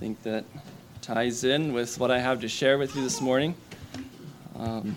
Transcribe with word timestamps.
think 0.00 0.22
that 0.22 0.44
ties 1.02 1.44
in 1.44 1.74
with 1.74 2.00
what 2.00 2.10
I 2.10 2.18
have 2.20 2.40
to 2.40 2.48
share 2.48 2.78
with 2.78 2.96
you 2.96 3.02
this 3.02 3.20
morning. 3.20 3.54
Um, 4.56 4.96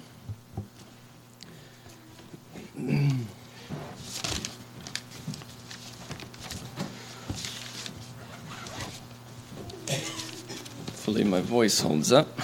hopefully, 10.89 11.25
my 11.25 11.41
voice 11.41 11.81
holds 11.81 12.13
up. 12.13 12.29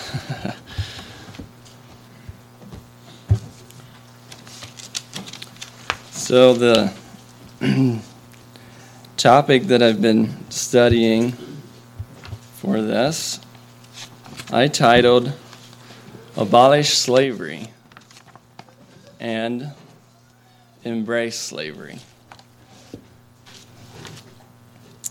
so, 6.11 6.53
the 6.55 6.91
topic 9.15 9.63
that 9.63 9.81
I've 9.81 10.01
been 10.01 10.35
studying 10.49 11.48
this, 12.89 13.39
I 14.51 14.67
titled 14.67 15.31
Abolish 16.35 16.97
Slavery 16.97 17.67
and 19.19 19.71
Embrace 20.83 21.37
Slavery. 21.37 21.99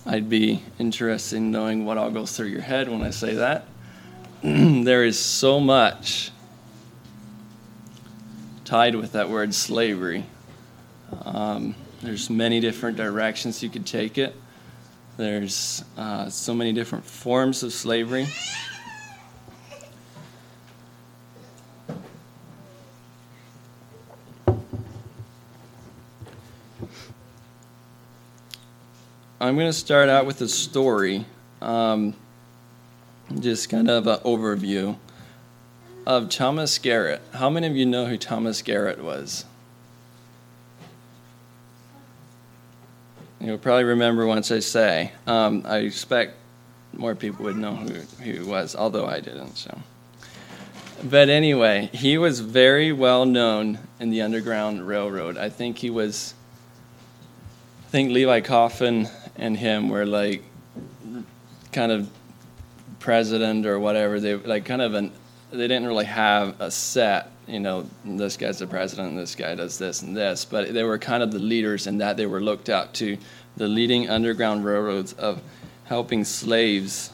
I'd 0.05 0.28
be 0.28 0.64
interested 0.80 1.36
in 1.36 1.52
knowing 1.52 1.84
what 1.84 1.98
all 1.98 2.10
goes 2.10 2.36
through 2.36 2.48
your 2.48 2.62
head 2.62 2.88
when 2.88 3.02
I 3.02 3.10
say 3.10 3.34
that. 3.34 3.69
there 4.42 5.05
is 5.05 5.16
so 5.16 5.60
much 5.60 6.33
tied 8.64 8.97
with 8.97 9.12
that 9.12 9.28
word 9.30 9.55
slavery. 9.55 10.24
Um, 11.22 11.77
there's 12.02 12.28
many 12.28 12.58
different 12.58 12.97
directions 12.97 13.62
you 13.62 13.70
could 13.70 13.86
take 13.86 14.19
it. 14.19 14.34
There's 15.18 15.84
uh, 15.96 16.30
so 16.30 16.54
many 16.54 16.72
different 16.72 17.04
forms 17.04 17.64
of 17.64 17.72
slavery. 17.72 18.28
I'm 29.41 29.56
going 29.56 29.66
to 29.66 29.72
start 29.72 30.08
out 30.08 30.25
with 30.25 30.41
a 30.41 30.47
story, 30.47 31.27
um, 31.60 32.14
just 33.41 33.69
kind 33.69 33.91
of 33.91 34.06
an 34.06 34.20
overview 34.20 34.98
of 36.06 36.28
Thomas 36.28 36.78
Garrett. 36.78 37.22
How 37.32 37.50
many 37.50 37.66
of 37.66 37.75
you 37.75 37.86
know 37.86 38.06
who 38.06 38.16
Thomas 38.16 38.62
Garrett 38.62 39.03
was? 39.03 39.44
You'll 43.48 43.56
probably 43.56 43.84
remember 43.84 44.27
once 44.27 44.52
I 44.52 44.58
say. 44.58 45.10
Um, 45.27 45.62
I 45.64 45.78
expect 45.78 46.34
more 46.92 47.14
people 47.14 47.46
would 47.46 47.56
know 47.56 47.74
who, 47.74 47.94
who 47.94 48.32
he 48.32 48.41
was, 48.41 48.77
although 48.77 49.06
I 49.06 49.20
didn't. 49.20 49.56
So, 49.56 49.78
but 51.02 51.30
anyway, 51.30 51.88
he 51.94 52.19
was 52.19 52.41
very 52.41 52.92
well 52.92 53.24
known 53.24 53.78
in 54.00 54.10
the 54.10 54.20
Underground 54.20 54.86
Railroad. 54.86 55.38
I 55.38 55.48
think 55.48 55.78
he 55.78 55.88
was. 55.88 56.34
I 57.86 57.91
think 57.91 58.10
Levi 58.12 58.42
Coffin 58.42 59.08
and 59.34 59.56
him 59.56 59.88
were 59.88 60.04
like 60.04 60.42
kind 61.72 61.91
of 61.91 62.10
president 62.98 63.64
or 63.64 63.80
whatever. 63.80 64.20
They 64.20 64.34
like 64.34 64.66
kind 64.66 64.82
of 64.82 64.92
an. 64.92 65.10
They 65.50 65.68
didn't 65.68 65.86
really 65.86 66.04
have 66.04 66.60
a 66.60 66.70
set 66.70 67.30
you 67.48 67.58
know, 67.60 67.86
this 68.04 68.36
guy's 68.36 68.58
the 68.58 68.66
president, 68.66 69.16
this 69.16 69.34
guy 69.34 69.54
does 69.54 69.78
this 69.78 70.02
and 70.02 70.14
this. 70.14 70.44
But 70.44 70.74
they 70.74 70.84
were 70.84 70.98
kind 70.98 71.22
of 71.22 71.32
the 71.32 71.38
leaders 71.38 71.86
in 71.86 71.96
that 71.98 72.18
they 72.18 72.27
were 72.27 72.41
looked 72.41 72.68
out 72.68 72.92
to 72.94 73.16
the 73.56 73.66
leading 73.66 74.10
underground 74.10 74.64
railroads 74.64 75.14
of 75.14 75.41
helping 75.84 76.24
slaves 76.24 77.10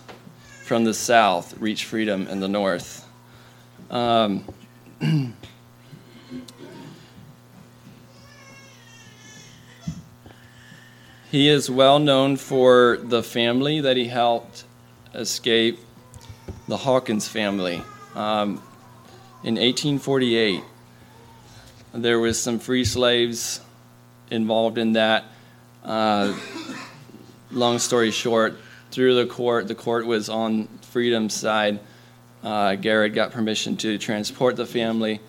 from 0.65 0.85
the 0.85 0.95
south 0.95 1.57
reach 1.59 1.85
freedom 1.85 2.27
in 2.27 2.41
the 2.41 2.49
north. 2.49 3.07
Um, 3.91 4.45
he 11.31 11.49
is 11.49 11.71
well 11.71 12.01
known 12.01 12.37
for 12.37 12.99
the 13.01 13.23
family 13.23 13.81
that 13.81 13.97
he 13.97 14.07
helped 14.07 14.65
escape, 15.15 15.79
the 16.67 16.79
Hawkins 16.79 17.29
family. 17.29 17.85
Um, 18.15 18.63
in 19.43 19.57
1848, 19.57 20.63
there 21.95 22.21
was 22.21 22.41
some 22.41 22.59
free 22.59 22.85
slaves 22.85 23.61
involved 24.31 24.79
in 24.79 24.93
that. 24.93 25.25
Uh, 25.85 26.35
long 27.51 27.79
story 27.79 28.11
short, 28.11 28.57
through 28.91 29.17
the 29.17 29.27
court, 29.27 29.69
the 29.69 29.75
court 29.75 30.07
was 30.07 30.29
on 30.29 30.69
freedom's 30.83 31.35
side. 31.35 31.81
Uh, 32.43 32.77
Garrett 32.77 33.15
got 33.15 33.33
permission 33.33 33.77
to 33.79 33.99
transport 33.99 34.57
the 34.57 34.67
family, 34.67 35.21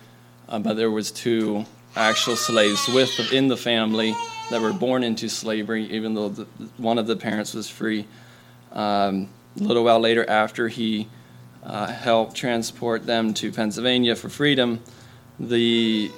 uh, 0.48 0.58
but 0.58 0.74
there 0.74 0.90
was 0.90 1.10
two 1.10 1.64
actual 1.96 2.36
slaves 2.36 2.86
within 2.88 3.48
the 3.48 3.56
family 3.56 4.14
that 4.50 4.60
were 4.60 4.72
born 4.72 5.02
into 5.02 5.28
slavery, 5.28 5.90
even 5.90 6.14
though 6.14 6.28
the, 6.28 6.44
one 6.76 6.98
of 6.98 7.06
the 7.06 7.16
parents 7.16 7.54
was 7.54 7.68
free. 7.68 8.06
Um, 8.72 9.28
a 9.58 9.62
little 9.62 9.82
while 9.82 9.98
later, 9.98 10.28
after 10.28 10.68
he 10.68 11.08
uh, 11.66 11.88
help 11.88 12.32
transport 12.32 13.06
them 13.06 13.34
to 13.34 13.50
Pennsylvania 13.50 14.14
for 14.14 14.28
freedom. 14.28 14.80
The 15.38 16.10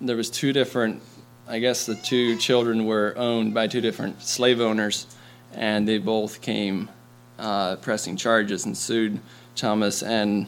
there 0.00 0.16
was 0.16 0.30
two 0.30 0.52
different, 0.52 1.02
I 1.48 1.58
guess 1.58 1.86
the 1.86 1.96
two 1.96 2.36
children 2.36 2.86
were 2.86 3.14
owned 3.16 3.54
by 3.54 3.66
two 3.66 3.80
different 3.80 4.22
slave 4.22 4.60
owners, 4.60 5.06
and 5.54 5.88
they 5.88 5.98
both 5.98 6.40
came 6.40 6.90
uh, 7.38 7.76
pressing 7.76 8.16
charges 8.16 8.64
and 8.64 8.76
sued 8.76 9.20
Thomas 9.54 10.02
and 10.02 10.46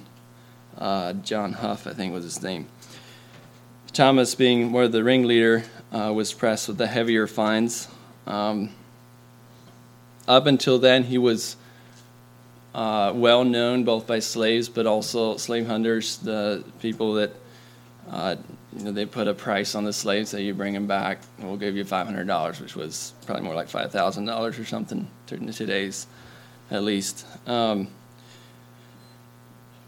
uh, 0.76 1.14
John 1.14 1.54
Huff, 1.54 1.86
I 1.86 1.94
think 1.94 2.12
was 2.12 2.24
his 2.24 2.42
name. 2.42 2.66
Thomas, 3.92 4.34
being 4.34 4.68
more 4.68 4.86
the 4.86 5.02
ringleader, 5.02 5.64
uh, 5.92 6.12
was 6.14 6.32
pressed 6.32 6.68
with 6.68 6.78
the 6.78 6.86
heavier 6.86 7.26
fines. 7.26 7.88
Um, 8.26 8.70
up 10.26 10.46
until 10.46 10.78
then, 10.78 11.04
he 11.04 11.18
was 11.18 11.56
uh, 12.78 13.12
well 13.12 13.42
known 13.42 13.82
both 13.82 14.06
by 14.06 14.20
slaves 14.20 14.68
but 14.68 14.86
also 14.86 15.36
slave 15.36 15.66
hunters, 15.66 16.18
the 16.18 16.62
people 16.80 17.14
that 17.14 17.32
uh, 18.08 18.36
you 18.72 18.84
know, 18.84 18.92
they 18.92 19.04
put 19.04 19.26
a 19.26 19.34
price 19.34 19.74
on 19.74 19.82
the 19.82 19.92
slaves 19.92 20.30
that 20.30 20.42
you 20.42 20.54
bring 20.54 20.74
them 20.74 20.86
back, 20.86 21.18
we'll 21.40 21.56
give 21.56 21.76
you 21.76 21.84
$500, 21.84 22.60
which 22.60 22.76
was 22.76 23.14
probably 23.26 23.42
more 23.42 23.54
like 23.54 23.68
$5,000 23.68 24.60
or 24.60 24.64
something 24.64 25.08
in 25.32 25.52
today's 25.52 26.06
at 26.70 26.84
least. 26.84 27.26
Um, 27.48 27.88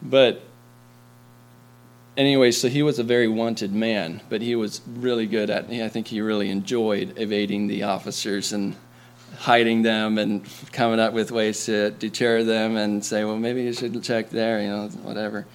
but 0.02 0.42
anyway, 2.16 2.50
so 2.50 2.68
he 2.68 2.82
was 2.82 2.98
a 2.98 3.04
very 3.04 3.28
wanted 3.28 3.72
man, 3.72 4.20
but 4.28 4.42
he 4.42 4.56
was 4.56 4.80
really 4.88 5.26
good 5.26 5.48
at, 5.48 5.70
I 5.70 5.88
think 5.88 6.08
he 6.08 6.20
really 6.20 6.50
enjoyed 6.50 7.16
evading 7.18 7.68
the 7.68 7.84
officers 7.84 8.52
and 8.52 8.74
hiding 9.38 9.82
them 9.82 10.18
and 10.18 10.44
coming 10.72 11.00
up 11.00 11.12
with 11.12 11.30
ways 11.30 11.64
to 11.66 11.90
deter 11.90 12.44
them 12.44 12.76
and 12.76 13.04
say, 13.04 13.24
well, 13.24 13.36
maybe 13.36 13.62
you 13.62 13.72
should 13.72 14.02
check 14.02 14.30
there, 14.30 14.60
you 14.60 14.68
know, 14.68 14.88
whatever. 15.02 15.46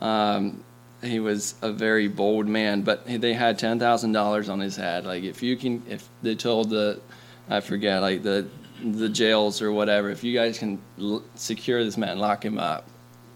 Um, 0.00 0.64
he 1.02 1.20
was 1.20 1.54
a 1.62 1.72
very 1.72 2.08
bold 2.08 2.48
man, 2.48 2.82
but 2.82 3.06
they 3.06 3.32
had 3.32 3.58
ten 3.58 3.78
thousand 3.78 4.12
dollars 4.12 4.48
on 4.48 4.58
his 4.58 4.74
head. 4.76 5.04
Like 5.04 5.22
if 5.22 5.42
you 5.42 5.56
can, 5.56 5.82
if 5.88 6.08
they 6.22 6.34
told 6.34 6.70
the, 6.70 7.00
I 7.48 7.60
forget, 7.60 8.02
like 8.02 8.22
the 8.22 8.48
the 8.82 9.08
jails 9.08 9.62
or 9.62 9.72
whatever, 9.72 10.10
if 10.10 10.24
you 10.24 10.34
guys 10.36 10.58
can 10.58 10.80
l- 11.00 11.22
secure 11.34 11.84
this 11.84 11.96
man, 11.96 12.18
lock 12.18 12.44
him 12.44 12.58
up, 12.58 12.84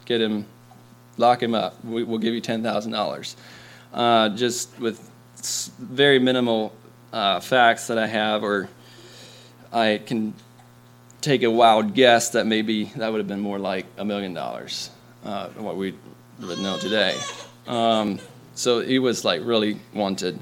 get 0.06 0.20
him, 0.20 0.44
lock 1.16 1.42
him 1.42 1.54
up, 1.54 1.84
we, 1.84 2.02
will 2.02 2.18
give 2.18 2.34
you 2.34 2.40
ten 2.40 2.62
thousand 2.62 2.94
uh, 2.94 2.96
dollars. 2.96 3.36
Just 4.36 4.78
with 4.80 5.08
very 5.78 6.18
minimal 6.18 6.72
uh, 7.12 7.38
facts 7.40 7.86
that 7.88 7.98
I 7.98 8.06
have 8.06 8.42
or 8.42 8.68
I 9.72 10.00
can 10.04 10.34
take 11.20 11.42
a 11.42 11.50
wild 11.50 11.94
guess 11.94 12.30
that 12.30 12.46
maybe 12.46 12.84
that 12.96 13.10
would 13.10 13.18
have 13.18 13.28
been 13.28 13.40
more 13.40 13.58
like 13.58 13.86
a 13.96 14.04
million 14.04 14.34
dollars, 14.34 14.90
uh, 15.24 15.48
what 15.50 15.76
we 15.76 15.94
would 16.40 16.58
know 16.58 16.78
today. 16.78 17.16
Um, 17.66 18.18
so 18.54 18.80
he 18.80 18.98
was 18.98 19.24
like 19.24 19.40
really 19.44 19.78
wanted. 19.94 20.38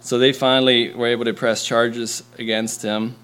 So 0.00 0.18
they 0.18 0.32
finally 0.32 0.92
were 0.92 1.06
able 1.06 1.26
to 1.26 1.34
press 1.34 1.64
charges 1.64 2.22
against 2.38 2.82
him. 2.82 3.16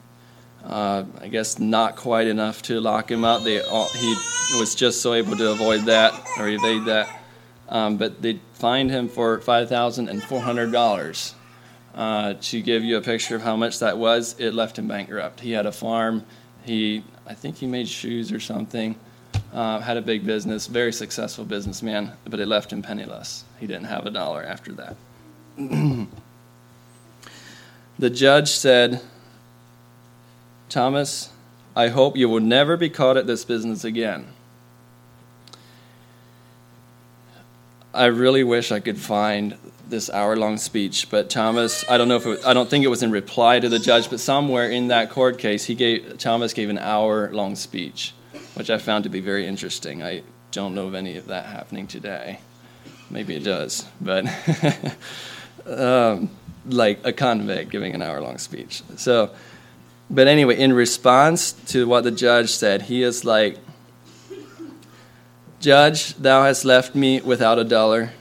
Uh, 0.62 1.04
I 1.20 1.28
guess 1.28 1.58
not 1.58 1.96
quite 1.96 2.26
enough 2.26 2.60
to 2.62 2.80
lock 2.80 3.10
him 3.10 3.24
up. 3.24 3.44
They 3.44 3.60
all, 3.60 3.88
he 3.88 4.14
was 4.58 4.74
just 4.74 5.00
so 5.00 5.14
able 5.14 5.36
to 5.36 5.50
avoid 5.50 5.82
that 5.86 6.12
or 6.38 6.48
evade 6.48 6.84
that. 6.84 7.08
Um, 7.68 7.96
but 7.96 8.20
they 8.20 8.40
fined 8.54 8.90
him 8.90 9.08
for 9.08 9.40
five 9.40 9.68
thousand 9.68 10.08
and 10.08 10.22
four 10.22 10.40
hundred 10.40 10.70
dollars. 10.70 11.34
Uh, 11.96 12.34
to 12.34 12.60
give 12.60 12.84
you 12.84 12.98
a 12.98 13.00
picture 13.00 13.34
of 13.34 13.42
how 13.42 13.56
much 13.56 13.78
that 13.78 13.96
was, 13.96 14.36
it 14.38 14.52
left 14.52 14.78
him 14.78 14.86
bankrupt. 14.86 15.40
He 15.40 15.52
had 15.52 15.64
a 15.64 15.72
farm. 15.72 16.26
He, 16.62 17.02
I 17.26 17.32
think 17.32 17.56
he 17.56 17.66
made 17.66 17.88
shoes 17.88 18.30
or 18.30 18.38
something. 18.38 18.96
Uh, 19.52 19.80
had 19.80 19.96
a 19.96 20.02
big 20.02 20.26
business, 20.26 20.66
very 20.66 20.92
successful 20.92 21.46
businessman, 21.46 22.12
but 22.28 22.38
it 22.38 22.46
left 22.46 22.70
him 22.70 22.82
penniless. 22.82 23.44
He 23.58 23.66
didn't 23.66 23.84
have 23.84 24.04
a 24.04 24.10
dollar 24.10 24.42
after 24.42 24.72
that. 24.74 24.96
the 27.98 28.10
judge 28.10 28.50
said, 28.50 29.00
Thomas, 30.68 31.30
I 31.74 31.88
hope 31.88 32.16
you 32.16 32.28
will 32.28 32.40
never 32.40 32.76
be 32.76 32.90
caught 32.90 33.16
at 33.16 33.26
this 33.26 33.46
business 33.46 33.84
again. 33.84 34.26
I 37.94 38.06
really 38.06 38.44
wish 38.44 38.70
I 38.70 38.80
could 38.80 38.98
find 38.98 39.56
this 39.88 40.10
hour-long 40.10 40.56
speech, 40.56 41.08
but 41.10 41.30
Thomas, 41.30 41.84
I 41.88 41.96
don't 41.96 42.08
know 42.08 42.16
if 42.16 42.26
it, 42.26 42.44
I 42.44 42.54
don't 42.54 42.68
think 42.68 42.84
it 42.84 42.88
was 42.88 43.02
in 43.02 43.10
reply 43.10 43.60
to 43.60 43.68
the 43.68 43.78
judge, 43.78 44.10
but 44.10 44.20
somewhere 44.20 44.68
in 44.68 44.88
that 44.88 45.10
court 45.10 45.38
case, 45.38 45.64
he 45.64 45.74
gave 45.74 46.18
Thomas 46.18 46.52
gave 46.52 46.68
an 46.68 46.78
hour-long 46.78 47.54
speech, 47.54 48.14
which 48.54 48.70
I 48.70 48.78
found 48.78 49.04
to 49.04 49.10
be 49.10 49.20
very 49.20 49.46
interesting. 49.46 50.02
I 50.02 50.22
don't 50.50 50.74
know 50.74 50.86
of 50.86 50.94
any 50.94 51.16
of 51.16 51.28
that 51.28 51.46
happening 51.46 51.86
today. 51.86 52.40
Maybe 53.10 53.36
it 53.36 53.44
does, 53.44 53.86
but 54.00 54.26
um, 55.66 56.30
like 56.66 57.00
a 57.04 57.12
convict 57.12 57.70
giving 57.70 57.94
an 57.94 58.02
hour-long 58.02 58.38
speech. 58.38 58.82
So, 58.96 59.30
but 60.10 60.26
anyway, 60.26 60.58
in 60.58 60.72
response 60.72 61.52
to 61.68 61.86
what 61.86 62.02
the 62.02 62.10
judge 62.10 62.50
said, 62.50 62.82
he 62.82 63.02
is 63.02 63.24
like, 63.24 63.58
"Judge, 65.60 66.14
thou 66.14 66.42
hast 66.44 66.64
left 66.64 66.94
me 66.96 67.20
without 67.20 67.58
a 67.58 67.64
dollar." 67.64 68.12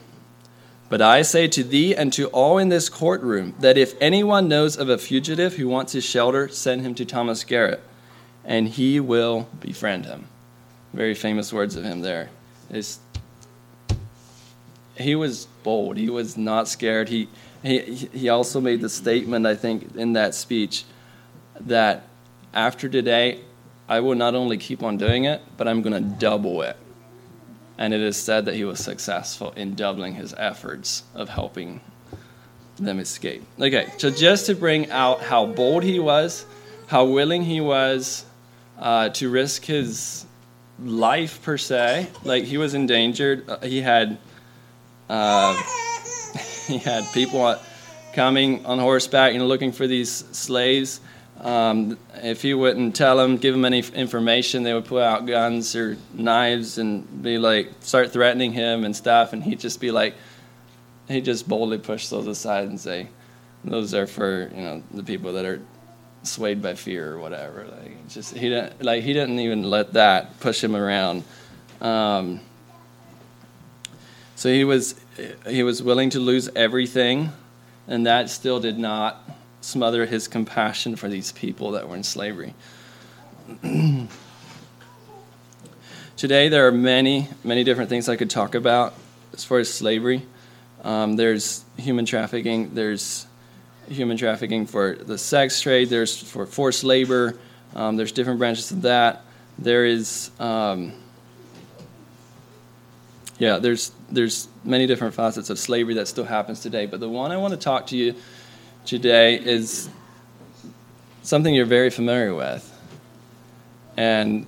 But 0.88 1.02
I 1.02 1.24
say 1.24 1.48
to 1.48 1.64
thee 1.64 1.96
and 1.96 2.14
to 2.14 2.28
all 2.28 2.58
in 2.58 2.70
this 2.70 2.90
courtroom 2.90 3.56
that 3.60 3.78
if 3.78 3.96
anyone 4.00 4.48
knows 4.48 4.78
of 4.78 4.88
a 4.88 4.98
fugitive 4.98 5.56
who 5.56 5.68
wants 5.68 5.94
his 5.94 6.06
shelter, 6.06 6.48
send 6.48 6.82
him 6.82 6.94
to 6.96 7.06
Thomas 7.06 7.44
Garrett, 7.44 7.82
and 8.44 8.68
he 8.68 9.00
will 9.00 9.48
befriend 9.60 10.06
him. 10.06 10.28
Very 10.94 11.16
famous 11.16 11.52
words 11.52 11.76
of 11.76 11.84
him 11.84 12.02
there. 12.02 12.30
It's, 12.70 13.00
he 14.96 15.16
was 15.16 15.48
bold. 15.64 15.98
He 15.98 16.10
was 16.10 16.38
not 16.38 16.68
scared. 16.68 17.10
He, 17.10 17.30
he, 17.64 17.80
he 17.80 18.30
also 18.30 18.62
made 18.62 18.82
the 18.82 18.90
statement, 18.90 19.48
I 19.48 19.56
think, 19.56 19.96
in 19.96 20.14
that 20.14 20.36
speech 20.36 20.86
that 21.62 22.08
after 22.54 22.88
today, 22.88 23.42
I 23.90 24.00
will 24.02 24.16
not 24.16 24.36
only 24.36 24.58
keep 24.58 24.84
on 24.84 24.98
doing 24.98 25.26
it, 25.26 25.42
but 25.58 25.68
I'm 25.68 25.82
going 25.82 25.94
to 25.94 26.20
double 26.20 26.62
it 26.62 26.78
and 27.78 27.94
it 27.94 28.02
is 28.02 28.18
said 28.18 28.46
that 28.46 28.56
he 28.56 28.64
was 28.64 28.80
successful 28.80 29.52
in 29.56 29.76
doubling 29.76 30.16
his 30.16 30.34
efforts 30.38 31.04
of 31.14 31.30
helping 31.30 31.82
them 32.78 33.00
escape. 33.00 33.44
Okay, 33.60 33.92
so 33.98 34.10
just 34.10 34.48
to 34.48 34.56
bring 34.56 34.90
out 34.92 35.22
how 35.22 35.46
bold 35.46 35.84
he 35.84 36.00
was, 36.00 36.46
how 36.88 37.06
willing 37.06 37.44
he 37.44 37.62
was 37.62 38.26
uh, 38.80 39.10
to 39.10 39.30
risk 39.30 39.66
his 39.66 40.26
life 40.80 41.42
per 41.44 41.58
se, 41.58 42.08
like 42.24 42.44
he 42.44 42.58
was 42.58 42.74
endangered. 42.74 43.50
Uh, 43.50 43.60
he 43.60 43.82
had 43.82 44.18
uh, 45.10 45.54
he 46.68 46.78
had 46.78 47.06
people 47.14 47.58
coming 48.14 48.66
on 48.66 48.80
horseback, 48.80 49.34
you 49.34 49.40
know, 49.40 49.48
looking 49.48 49.72
for 49.72 49.88
these 49.88 50.12
slaves. 50.12 51.00
Um, 51.42 51.98
if 52.16 52.42
he 52.42 52.54
wouldn't 52.54 52.96
tell 52.96 53.18
them, 53.18 53.38
give 53.38 53.54
them 53.54 53.66
any 53.66 53.84
information, 53.94 54.64
they 54.64 54.74
would 54.74 54.86
pull 54.86 55.02
out 55.02 55.26
guns 55.26 55.76
or 55.76 55.98
knives 56.14 56.78
and 56.78 57.22
be 57.22 57.38
like, 57.38 57.72
start 57.82 58.12
threatening 58.12 58.54
him 58.54 58.86
and 58.86 58.96
stuff. 58.96 59.34
And 59.34 59.44
he'd 59.44 59.60
just 59.60 59.80
be 59.80 59.92
like, 59.92 60.16
he'd 61.08 61.26
just 61.26 61.48
boldly 61.48 61.78
push 61.78 62.08
those 62.08 62.26
aside 62.26 62.68
and 62.68 62.80
say, 62.80 63.10
those 63.66 63.94
are 63.94 64.08
for 64.08 64.52
you 64.56 64.62
know 64.62 64.84
the 64.94 65.04
people 65.04 65.34
that 65.34 65.46
are 65.46 65.62
swayed 66.24 66.62
by 66.62 66.76
fear 66.76 67.14
or 67.14 67.20
whatever. 67.20 67.66
Like 67.66 68.08
just 68.08 68.36
he 68.36 68.50
didn't 68.50 68.84
like 68.84 69.04
he 69.04 69.14
didn't 69.14 69.40
even 69.40 69.64
let 69.64 69.94
that 69.94 70.40
push 70.40 70.64
him 70.64 70.76
around. 70.76 71.24
Um, 71.82 72.40
so 74.36 74.50
he 74.50 74.64
was 74.64 74.96
he 75.48 75.64
was 75.64 75.82
willing 75.82 76.12
to 76.12 76.20
lose 76.20 76.50
everything, 76.56 77.32
and 77.88 78.06
that 78.06 78.30
still 78.30 78.60
did 78.60 78.78
not 78.78 79.30
smother 79.66 80.06
his 80.06 80.28
compassion 80.28 80.96
for 80.96 81.10
these 81.10 81.32
people 81.32 81.72
that 81.72 81.90
were 81.90 81.96
in 81.96 82.04
slavery. 82.04 82.54
Today, 86.18 86.50
there 86.50 86.68
are 86.68 86.72
many, 86.72 87.28
many 87.44 87.64
different 87.64 87.90
things 87.90 88.08
I 88.08 88.16
could 88.16 88.30
talk 88.30 88.54
about 88.56 88.94
as 89.34 89.44
far 89.44 89.58
as 89.60 89.74
slavery. 89.74 90.24
Um, 90.84 91.16
there's 91.16 91.66
human 91.78 92.06
trafficking, 92.06 92.76
there's 92.76 93.26
human 93.90 94.18
trafficking 94.18 94.68
for 94.68 94.96
the 94.96 95.18
sex 95.18 95.60
trade, 95.60 95.90
there's 95.90 96.16
for 96.22 96.46
forced 96.46 96.84
labor, 96.84 97.38
um, 97.76 97.98
there's 97.98 98.12
different 98.12 98.38
branches 98.40 98.72
of 98.72 98.84
that. 98.84 99.24
There 99.58 99.86
is, 99.86 100.30
um, 100.40 100.94
yeah, 103.40 103.58
there's 103.58 103.92
there's 104.12 104.48
many 104.64 104.86
different 104.86 105.16
facets 105.16 105.50
of 105.50 105.58
slavery 105.58 105.96
that 105.96 106.08
still 106.08 106.24
happens 106.24 106.62
today. 106.62 106.86
But 106.86 107.00
the 107.00 107.10
one 107.10 107.32
I 107.32 107.38
want 107.38 107.54
to 107.54 107.60
talk 107.60 107.88
to 107.88 107.98
you 107.98 108.16
today 108.86 109.36
is 109.36 109.90
something 111.24 111.54
you're 111.54 111.66
very 111.66 111.90
familiar 111.90 112.34
with. 112.34 112.72
And 113.98 114.46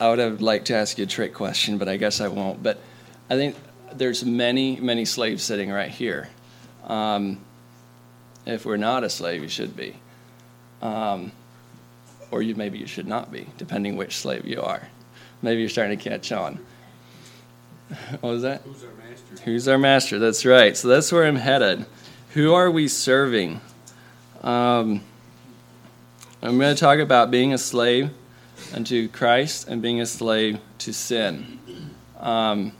I 0.00 0.10
would 0.10 0.18
have 0.18 0.40
liked 0.40 0.66
to 0.66 0.74
ask 0.74 0.98
you 0.98 1.04
a 1.04 1.06
trick 1.06 1.34
question, 1.34 1.78
but 1.78 1.88
I 1.88 1.96
guess 1.96 2.20
I 2.20 2.28
won't. 2.28 2.62
But 2.62 2.80
I 3.30 3.36
think 3.36 3.56
there's 3.92 4.24
many, 4.24 4.76
many 4.76 5.04
slaves 5.04 5.42
sitting 5.42 5.70
right 5.70 5.90
here. 5.90 6.28
Um, 6.84 7.40
if 8.46 8.64
we're 8.64 8.76
not 8.76 9.04
a 9.04 9.10
slave, 9.10 9.42
you 9.42 9.48
should 9.48 9.76
be. 9.76 9.96
Um, 10.82 11.32
or 12.30 12.42
you 12.42 12.54
maybe 12.54 12.78
you 12.78 12.86
should 12.86 13.06
not 13.06 13.32
be, 13.32 13.46
depending 13.56 13.96
which 13.96 14.16
slave 14.16 14.46
you 14.46 14.60
are. 14.62 14.88
Maybe 15.42 15.60
you're 15.60 15.70
starting 15.70 15.98
to 15.98 16.10
catch 16.10 16.32
on. 16.32 16.58
What 18.20 18.30
was 18.30 18.42
that? 18.42 18.62
Who's 18.62 18.84
our 18.84 18.90
master? 18.92 19.44
Who's 19.44 19.68
our 19.68 19.78
master? 19.78 20.18
That's 20.18 20.44
right. 20.44 20.76
So 20.76 20.88
that's 20.88 21.10
where 21.10 21.24
I'm 21.24 21.36
headed. 21.36 21.86
Who 22.30 22.52
are 22.54 22.70
we 22.70 22.88
serving? 22.88 23.60
Um, 24.42 25.00
I'm 26.42 26.58
going 26.58 26.74
to 26.74 26.80
talk 26.80 26.98
about 26.98 27.30
being 27.30 27.52
a 27.52 27.58
slave 27.58 28.10
unto 28.74 29.08
Christ 29.08 29.68
and 29.68 29.80
being 29.80 30.00
a 30.00 30.06
slave 30.06 30.60
to 30.78 30.92
sin. 30.92 31.58
Um, 32.20 32.72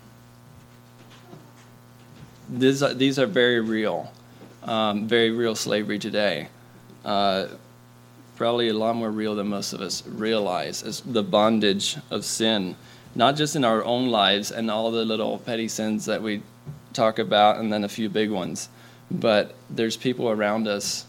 these, 2.48 2.82
are, 2.82 2.94
these 2.94 3.18
are 3.18 3.26
very 3.26 3.60
real, 3.60 4.12
um, 4.64 5.08
very 5.08 5.30
real 5.30 5.54
slavery 5.54 5.98
today. 5.98 6.48
Uh, 7.04 7.48
probably 8.36 8.68
a 8.68 8.74
lot 8.74 8.94
more 8.94 9.10
real 9.10 9.34
than 9.34 9.48
most 9.48 9.72
of 9.72 9.80
us 9.80 10.06
realize 10.06 10.82
is 10.82 11.00
the 11.00 11.22
bondage 11.22 11.96
of 12.10 12.24
sin 12.24 12.76
not 13.14 13.36
just 13.36 13.56
in 13.56 13.64
our 13.64 13.84
own 13.84 14.08
lives 14.08 14.50
and 14.50 14.70
all 14.70 14.90
the 14.90 15.04
little 15.04 15.38
petty 15.38 15.68
sins 15.68 16.06
that 16.06 16.22
we 16.22 16.42
talk 16.92 17.18
about, 17.18 17.58
and 17.58 17.72
then 17.72 17.84
a 17.84 17.88
few 17.88 18.08
big 18.08 18.30
ones, 18.30 18.68
but 19.10 19.54
there's 19.70 19.96
people 19.96 20.28
around 20.30 20.68
us 20.68 21.06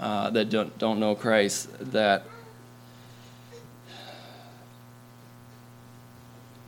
uh, 0.00 0.30
that 0.30 0.50
don't 0.50 0.76
don't 0.78 1.00
know 1.00 1.14
Christ 1.14 1.68
that. 1.92 2.24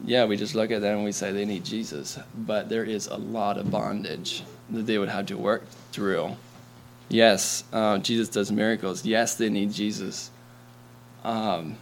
Yeah, 0.02 0.24
we 0.24 0.38
just 0.38 0.54
look 0.54 0.70
at 0.70 0.80
them 0.80 0.96
and 0.96 1.04
we 1.04 1.12
say 1.12 1.30
they 1.30 1.44
need 1.44 1.64
Jesus, 1.64 2.18
but 2.34 2.70
there 2.70 2.84
is 2.84 3.06
a 3.06 3.16
lot 3.16 3.58
of 3.58 3.70
bondage 3.70 4.42
that 4.70 4.86
they 4.86 4.96
would 4.96 5.10
have 5.10 5.26
to 5.26 5.36
work 5.36 5.68
through. 5.92 6.36
Yes, 7.10 7.64
uh, 7.72 7.98
Jesus 7.98 8.28
does 8.28 8.50
miracles. 8.50 9.04
Yes, 9.04 9.34
they 9.34 9.50
need 9.50 9.72
Jesus. 9.72 10.30
Um, 11.22 11.76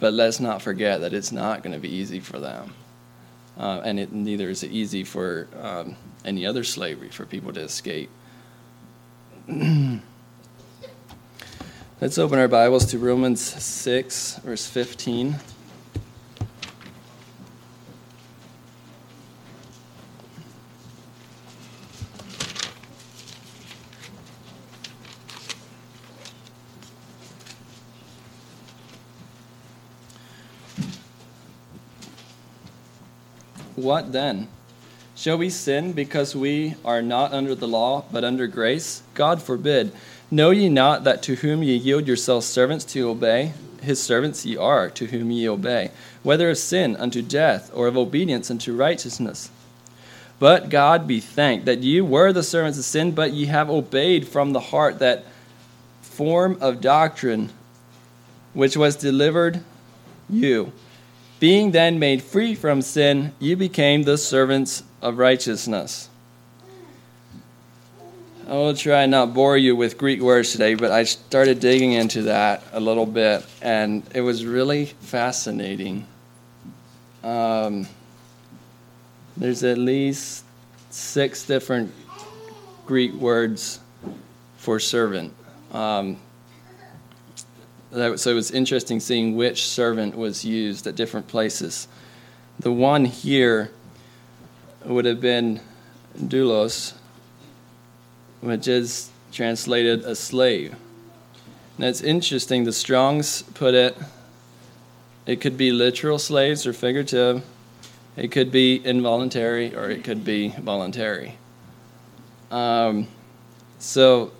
but 0.00 0.14
let's 0.14 0.40
not 0.40 0.62
forget 0.62 1.02
that 1.02 1.12
it's 1.12 1.30
not 1.30 1.62
going 1.62 1.74
to 1.74 1.78
be 1.78 1.94
easy 1.94 2.18
for 2.20 2.40
them. 2.40 2.72
Uh, 3.58 3.82
and 3.84 4.00
it, 4.00 4.10
neither 4.12 4.48
is 4.48 4.62
it 4.62 4.70
easy 4.70 5.04
for 5.04 5.46
um, 5.60 5.94
any 6.24 6.46
other 6.46 6.64
slavery 6.64 7.10
for 7.10 7.26
people 7.26 7.52
to 7.52 7.60
escape. 7.60 8.08
Let's 12.00 12.16
open 12.16 12.38
our 12.38 12.48
Bibles 12.48 12.86
to 12.86 12.98
Romans 12.98 13.42
6, 13.42 14.36
verse 14.36 14.66
15. 14.66 15.36
What 33.76 34.12
then? 34.12 34.48
Shall 35.14 35.38
we 35.38 35.50
sin 35.50 35.92
because 35.92 36.34
we 36.34 36.74
are 36.84 37.02
not 37.02 37.32
under 37.32 37.54
the 37.54 37.68
law, 37.68 38.04
but 38.10 38.24
under 38.24 38.46
grace? 38.46 39.02
God 39.14 39.42
forbid. 39.42 39.92
Know 40.30 40.50
ye 40.50 40.68
not 40.68 41.04
that 41.04 41.22
to 41.24 41.36
whom 41.36 41.62
ye 41.62 41.76
yield 41.76 42.06
yourselves 42.06 42.46
servants 42.46 42.84
to 42.86 43.08
obey, 43.08 43.52
his 43.82 44.02
servants 44.02 44.46
ye 44.46 44.56
are, 44.56 44.88
to 44.90 45.06
whom 45.06 45.30
ye 45.30 45.48
obey, 45.48 45.90
whether 46.22 46.50
of 46.50 46.58
sin 46.58 46.96
unto 46.96 47.20
death, 47.20 47.70
or 47.74 47.86
of 47.86 47.96
obedience 47.96 48.50
unto 48.50 48.74
righteousness? 48.74 49.50
But 50.38 50.70
God 50.70 51.06
be 51.06 51.20
thanked 51.20 51.66
that 51.66 51.82
ye 51.82 52.00
were 52.00 52.32
the 52.32 52.42
servants 52.42 52.78
of 52.78 52.84
sin, 52.84 53.12
but 53.12 53.32
ye 53.32 53.46
have 53.46 53.68
obeyed 53.68 54.26
from 54.26 54.52
the 54.52 54.60
heart 54.60 55.00
that 55.00 55.24
form 56.00 56.56
of 56.60 56.80
doctrine 56.80 57.50
which 58.52 58.76
was 58.76 58.96
delivered 58.96 59.62
you 60.28 60.72
being 61.40 61.70
then 61.70 61.98
made 61.98 62.22
free 62.22 62.54
from 62.54 62.82
sin, 62.82 63.32
you 63.38 63.56
became 63.56 64.02
the 64.02 64.18
servants 64.18 64.84
of 65.00 65.18
righteousness. 65.18 66.08
I 68.46 68.52
will 68.52 68.74
try 68.74 69.06
not 69.06 69.32
bore 69.32 69.56
you 69.56 69.74
with 69.74 69.96
Greek 69.96 70.20
words 70.20 70.52
today, 70.52 70.74
but 70.74 70.90
I 70.90 71.04
started 71.04 71.60
digging 71.60 71.92
into 71.92 72.22
that 72.22 72.62
a 72.72 72.80
little 72.80 73.06
bit, 73.06 73.46
and 73.62 74.02
it 74.14 74.20
was 74.20 74.44
really 74.44 74.86
fascinating. 74.86 76.06
Um, 77.22 77.86
there's 79.36 79.64
at 79.64 79.78
least 79.78 80.44
six 80.90 81.46
different 81.46 81.92
Greek 82.86 83.12
words 83.14 83.80
for 84.58 84.78
servant. 84.78 85.32
Um, 85.72 86.18
so 87.92 88.30
it 88.30 88.34
was 88.34 88.50
interesting 88.50 89.00
seeing 89.00 89.36
which 89.36 89.66
servant 89.66 90.16
was 90.16 90.44
used 90.44 90.86
at 90.86 90.94
different 90.94 91.26
places. 91.26 91.88
The 92.60 92.72
one 92.72 93.04
here 93.04 93.70
would 94.84 95.04
have 95.04 95.20
been 95.20 95.60
doulos, 96.16 96.94
which 98.40 98.68
is 98.68 99.10
translated 99.32 100.04
a 100.04 100.14
slave. 100.14 100.74
And 101.76 101.86
it's 101.86 102.02
interesting, 102.02 102.64
the 102.64 102.72
Strong's 102.72 103.42
put 103.54 103.74
it, 103.74 103.96
it 105.26 105.40
could 105.40 105.56
be 105.56 105.72
literal 105.72 106.18
slaves 106.18 106.66
or 106.66 106.72
figurative, 106.72 107.42
it 108.16 108.30
could 108.30 108.52
be 108.52 108.84
involuntary 108.84 109.74
or 109.74 109.90
it 109.90 110.04
could 110.04 110.24
be 110.24 110.48
voluntary. 110.48 111.38
Um, 112.50 113.08
so 113.78 114.32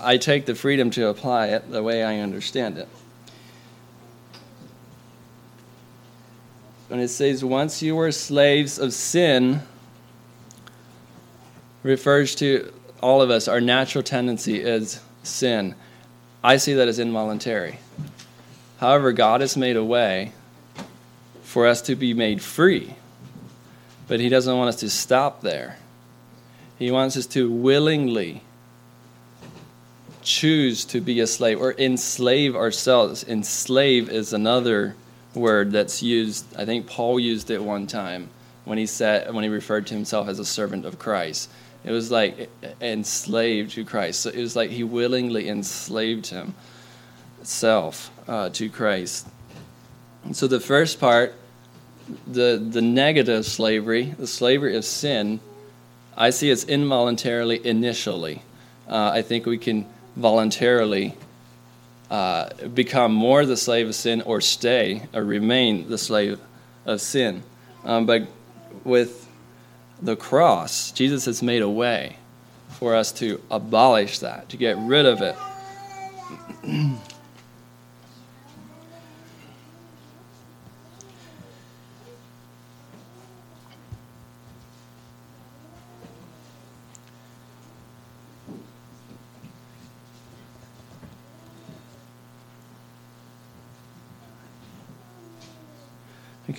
I 0.00 0.16
take 0.16 0.46
the 0.46 0.54
freedom 0.54 0.90
to 0.90 1.08
apply 1.08 1.48
it 1.48 1.70
the 1.70 1.82
way 1.82 2.02
I 2.02 2.18
understand 2.18 2.78
it. 2.78 2.88
When 6.88 7.00
it 7.00 7.08
says, 7.08 7.44
once 7.44 7.82
you 7.82 7.94
were 7.94 8.10
slaves 8.12 8.78
of 8.78 8.94
sin, 8.94 9.62
refers 11.82 12.34
to 12.36 12.72
all 13.02 13.20
of 13.20 13.30
us, 13.30 13.46
our 13.46 13.60
natural 13.60 14.02
tendency 14.02 14.60
is 14.60 15.00
sin. 15.22 15.74
I 16.42 16.56
see 16.56 16.74
that 16.74 16.88
as 16.88 16.98
involuntary. 16.98 17.78
However, 18.78 19.12
God 19.12 19.40
has 19.40 19.56
made 19.56 19.76
a 19.76 19.84
way 19.84 20.32
for 21.42 21.66
us 21.66 21.82
to 21.82 21.94
be 21.94 22.14
made 22.14 22.40
free, 22.40 22.94
but 24.06 24.20
He 24.20 24.28
doesn't 24.28 24.56
want 24.56 24.68
us 24.68 24.76
to 24.76 24.90
stop 24.90 25.42
there. 25.42 25.78
He 26.78 26.90
wants 26.90 27.16
us 27.16 27.26
to 27.26 27.50
willingly 27.50 28.42
choose 30.22 30.84
to 30.86 31.00
be 31.00 31.20
a 31.20 31.26
slave 31.26 31.60
or 31.60 31.74
enslave 31.78 32.56
ourselves. 32.56 33.24
Enslave 33.24 34.08
is 34.10 34.32
another 34.32 34.94
word 35.34 35.72
that's 35.72 36.02
used. 36.02 36.44
I 36.56 36.64
think 36.64 36.86
Paul 36.86 37.20
used 37.20 37.50
it 37.50 37.62
one 37.62 37.86
time 37.86 38.28
when 38.64 38.78
he 38.78 38.86
said 38.86 39.32
when 39.32 39.44
he 39.44 39.50
referred 39.50 39.86
to 39.88 39.94
himself 39.94 40.28
as 40.28 40.38
a 40.38 40.44
servant 40.44 40.84
of 40.84 40.98
Christ. 40.98 41.50
It 41.84 41.92
was 41.92 42.10
like 42.10 42.50
enslaved 42.80 43.72
to 43.72 43.84
Christ. 43.84 44.20
So 44.20 44.30
it 44.30 44.40
was 44.40 44.56
like 44.56 44.70
he 44.70 44.84
willingly 44.84 45.48
enslaved 45.48 46.32
himself 47.38 48.10
uh, 48.26 48.50
to 48.50 48.68
Christ. 48.68 49.26
So 50.32 50.46
the 50.46 50.60
first 50.60 51.00
part, 51.00 51.34
the 52.26 52.62
the 52.62 52.82
negative 52.82 53.46
slavery, 53.46 54.14
the 54.18 54.26
slavery 54.26 54.76
of 54.76 54.84
sin, 54.84 55.40
I 56.16 56.30
see 56.30 56.50
it's 56.50 56.64
involuntarily 56.64 57.64
initially. 57.64 58.42
Uh, 58.88 59.10
I 59.14 59.22
think 59.22 59.46
we 59.46 59.58
can 59.58 59.86
voluntarily 60.18 61.14
uh, 62.10 62.50
become 62.74 63.12
more 63.12 63.46
the 63.46 63.56
slave 63.56 63.88
of 63.88 63.94
sin 63.94 64.20
or 64.22 64.40
stay 64.40 65.02
or 65.14 65.22
remain 65.22 65.88
the 65.88 65.98
slave 65.98 66.40
of 66.84 67.00
sin. 67.00 67.42
Um, 67.84 68.06
but 68.06 68.26
with 68.84 69.28
the 70.02 70.16
cross, 70.16 70.90
Jesus 70.92 71.26
has 71.26 71.42
made 71.42 71.62
a 71.62 71.68
way 71.68 72.16
for 72.78 72.94
us 72.94 73.12
to 73.12 73.40
abolish 73.50 74.18
that, 74.20 74.48
to 74.50 74.56
get 74.56 74.76
rid 74.78 75.06
of 75.06 75.22
it. 75.22 75.36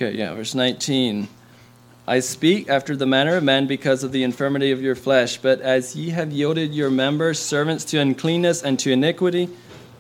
Okay, 0.01 0.17
yeah, 0.17 0.33
verse 0.33 0.55
19. 0.55 1.27
I 2.07 2.21
speak 2.21 2.69
after 2.69 2.95
the 2.95 3.05
manner 3.05 3.35
of 3.35 3.43
men 3.43 3.67
because 3.67 4.01
of 4.01 4.13
the 4.13 4.23
infirmity 4.23 4.71
of 4.71 4.81
your 4.81 4.95
flesh, 4.95 5.35
but 5.35 5.59
as 5.59 5.93
ye 5.93 6.11
have 6.11 6.31
yielded 6.31 6.73
your 6.73 6.89
members 6.89 7.37
servants 7.37 7.83
to 7.83 7.97
uncleanness 7.97 8.63
and 8.63 8.79
to 8.79 8.93
iniquity, 8.93 9.49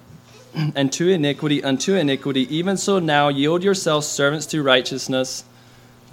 and 0.55 0.93
to 0.93 1.09
iniquity 1.09 1.61
unto 1.61 1.95
iniquity, 1.95 2.47
even 2.55 2.77
so 2.77 2.99
now 2.99 3.27
yield 3.27 3.61
yourselves 3.61 4.07
servants 4.07 4.45
to 4.45 4.63
righteousness 4.63 5.43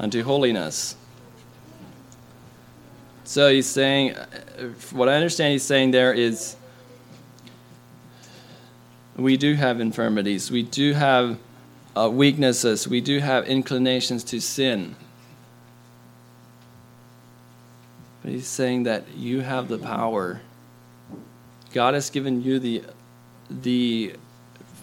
unto 0.01 0.25
holiness. 0.25 0.97
So 3.23 3.53
he's 3.53 3.67
saying, 3.69 4.17
uh, 4.17 4.27
what 4.91 5.09
I 5.09 5.15
understand 5.15 5.53
he's 5.53 5.63
saying 5.63 5.93
there 5.93 6.13
is, 6.13 6.57
we 9.15 9.37
do 9.37 9.55
have 9.55 9.79
infirmities. 9.79 10.51
We 10.51 10.65
do 10.65 10.93
have 10.93 11.39
uh, 11.97 12.11
weaknesses, 12.11 12.87
we 12.87 13.01
do 13.01 13.19
have 13.19 13.47
inclinations 13.47 14.23
to 14.25 14.41
sin. 14.41 14.95
But 18.23 18.33
he's 18.33 18.47
saying 18.47 18.83
that 18.83 19.05
you 19.17 19.41
have 19.41 19.69
the 19.69 19.79
power. 19.79 20.43
God 21.73 21.95
has 21.95 22.11
given 22.11 22.43
you 22.43 22.59
the 22.59 22.83
the 23.49 24.15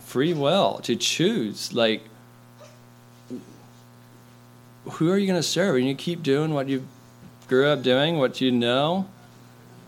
free 0.06 0.34
will 0.34 0.80
to 0.84 0.96
choose. 0.96 1.74
Like, 1.74 2.04
who 4.90 5.12
are 5.12 5.18
you 5.18 5.28
going 5.28 5.40
to 5.40 5.44
serve? 5.44 5.76
Are 5.76 5.80
you 5.80 5.96
keep 5.96 6.24
doing 6.24 6.54
what 6.54 6.68
you 6.68 6.86
grew 7.48 7.68
up 7.68 7.84
doing, 7.84 8.18
what 8.18 8.40
you 8.40 8.52
know, 8.52 9.08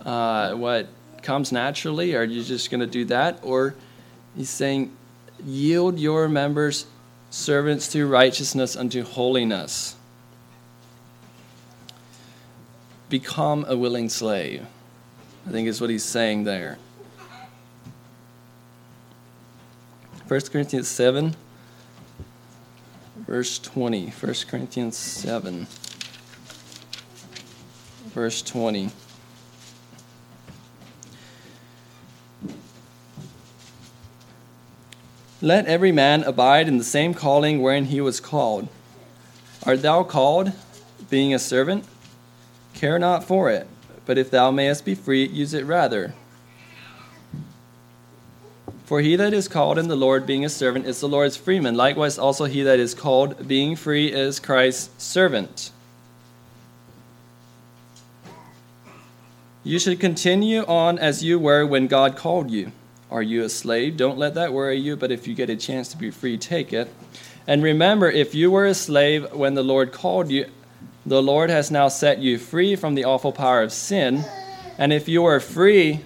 uh, 0.04 0.54
what 0.54 0.90
comes 1.22 1.52
naturally? 1.52 2.16
Are 2.16 2.24
you 2.24 2.44
just 2.44 2.70
going 2.70 2.82
to 2.82 2.88
do 2.88 3.06
that? 3.06 3.40
Or 3.42 3.76
he's 4.36 4.50
saying, 4.50 4.92
yield 5.46 6.00
your 6.00 6.28
members 6.28 6.86
servants 7.36 7.90
to 7.90 8.08
righteousness 8.08 8.78
unto 8.78 9.04
holiness. 9.04 9.96
Become 13.10 13.66
a 13.68 13.76
willing 13.76 14.08
slave. 14.08 14.66
I 15.46 15.52
think 15.52 15.68
is 15.68 15.82
what 15.82 15.90
he's 15.90 16.04
saying 16.04 16.46
there. 16.46 16.78
1 20.28 20.42
Corinthians 20.52 20.88
7, 20.88 21.36
verse 23.18 23.60
20. 23.60 24.08
1 24.08 24.34
Corinthians 24.48 24.98
7, 24.98 25.68
verse 28.14 28.42
20. 28.42 28.92
Let 35.46 35.68
every 35.68 35.92
man 35.92 36.24
abide 36.24 36.68
in 36.68 36.80
the 36.80 36.84
same 36.84 37.14
calling 37.14 37.62
wherein 37.62 37.86
he 37.86 38.02
was 38.02 38.20
called. 38.20 38.68
Art 39.64 39.84
thou 39.84 40.02
called, 40.02 40.54
being 41.12 41.36
a 41.36 41.38
servant? 41.38 41.86
Care 42.74 42.98
not 42.98 43.24
for 43.24 43.52
it, 43.52 43.68
but 44.08 44.18
if 44.18 44.32
thou 44.32 44.50
mayest 44.50 44.84
be 44.84 44.96
free, 44.96 45.24
use 45.24 45.54
it 45.54 45.64
rather. 45.68 46.16
For 48.86 49.02
he 49.02 49.16
that 49.18 49.34
is 49.36 49.48
called 49.48 49.78
in 49.78 49.88
the 49.88 49.96
Lord, 49.96 50.26
being 50.26 50.44
a 50.44 50.50
servant, 50.50 50.88
is 50.88 51.00
the 51.00 51.08
Lord's 51.08 51.38
freeman. 51.38 51.76
Likewise, 51.76 52.18
also 52.18 52.46
he 52.46 52.64
that 52.64 52.80
is 52.80 52.96
called, 52.96 53.48
being 53.48 53.76
free, 53.76 54.12
is 54.12 54.40
Christ's 54.40 55.04
servant. 55.04 55.70
You 59.64 59.78
should 59.78 60.00
continue 60.00 60.66
on 60.66 60.98
as 60.98 61.24
you 61.24 61.38
were 61.38 61.68
when 61.68 61.86
God 61.86 62.18
called 62.18 62.50
you. 62.50 62.72
Are 63.12 63.22
you 63.22 63.44
a 63.44 63.50
slave? 63.50 63.98
Don't 63.98 64.18
let 64.18 64.34
that 64.34 64.52
worry 64.52 64.78
you, 64.78 64.96
but 64.96 65.12
if 65.12 65.28
you 65.28 65.36
get 65.36 65.50
a 65.50 65.56
chance 65.56 65.90
to 65.90 65.98
be 65.98 66.12
free, 66.12 66.38
take 66.38 66.74
it. 66.74 66.92
And 67.48 67.62
remember, 67.62 68.10
if 68.10 68.34
you 68.34 68.50
were 68.50 68.66
a 68.66 68.74
slave 68.74 69.32
when 69.34 69.54
the 69.54 69.64
Lord 69.64 69.92
called 69.92 70.32
you, 70.32 70.50
the 71.06 71.22
Lord 71.22 71.52
has 71.52 71.70
now 71.70 71.88
set 71.88 72.18
you 72.18 72.40
free 72.40 72.76
from 72.76 72.96
the 72.96 73.06
awful 73.06 73.32
power 73.32 73.62
of 73.62 73.72
sin. 73.72 74.26
And 74.78 74.92
if 74.92 75.08
you 75.08 75.26
are 75.26 75.40
free 75.40 76.02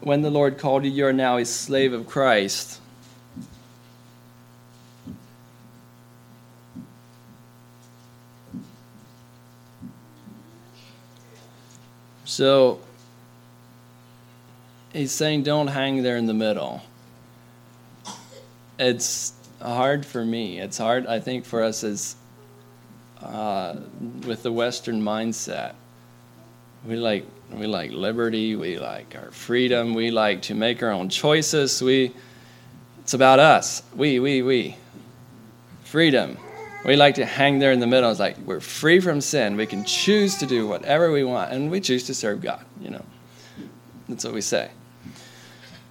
when 0.00 0.22
the 0.22 0.30
Lord 0.30 0.58
called 0.58 0.84
you, 0.84 0.90
you 0.90 1.06
are 1.06 1.12
now 1.12 1.36
a 1.36 1.44
slave 1.44 1.92
of 1.92 2.06
Christ. 2.06 2.80
So, 12.24 12.80
he's 14.98 15.12
saying 15.12 15.44
don't 15.44 15.68
hang 15.68 16.02
there 16.02 16.16
in 16.16 16.26
the 16.26 16.34
middle. 16.34 16.82
It's 18.78 19.32
hard 19.60 20.04
for 20.04 20.24
me. 20.24 20.58
It's 20.58 20.78
hard, 20.78 21.06
I 21.06 21.20
think, 21.20 21.44
for 21.44 21.62
us 21.62 21.84
as 21.84 22.16
uh, 23.22 23.76
with 24.26 24.42
the 24.42 24.52
Western 24.52 25.02
mindset. 25.02 25.74
We 26.86 26.96
like 26.96 27.24
we 27.52 27.66
like 27.66 27.90
liberty. 27.90 28.56
We 28.56 28.78
like 28.78 29.16
our 29.16 29.30
freedom. 29.30 29.94
We 29.94 30.10
like 30.10 30.42
to 30.42 30.54
make 30.54 30.82
our 30.82 30.92
own 30.92 31.08
choices. 31.08 31.82
We 31.82 32.12
it's 33.00 33.14
about 33.14 33.38
us. 33.38 33.82
We 33.94 34.20
we 34.20 34.42
we 34.42 34.76
freedom. 35.84 36.36
We 36.84 36.94
like 36.94 37.16
to 37.16 37.26
hang 37.26 37.58
there 37.58 37.72
in 37.72 37.80
the 37.80 37.86
middle. 37.86 38.10
It's 38.10 38.20
like 38.20 38.38
we're 38.38 38.60
free 38.60 39.00
from 39.00 39.20
sin. 39.20 39.56
We 39.56 39.66
can 39.66 39.84
choose 39.84 40.36
to 40.36 40.46
do 40.46 40.68
whatever 40.68 41.10
we 41.10 41.24
want, 41.24 41.52
and 41.52 41.70
we 41.70 41.80
choose 41.80 42.04
to 42.04 42.14
serve 42.14 42.40
God. 42.40 42.64
You 42.80 42.90
know, 42.90 43.04
that's 44.08 44.24
what 44.24 44.34
we 44.34 44.40
say, 44.40 44.70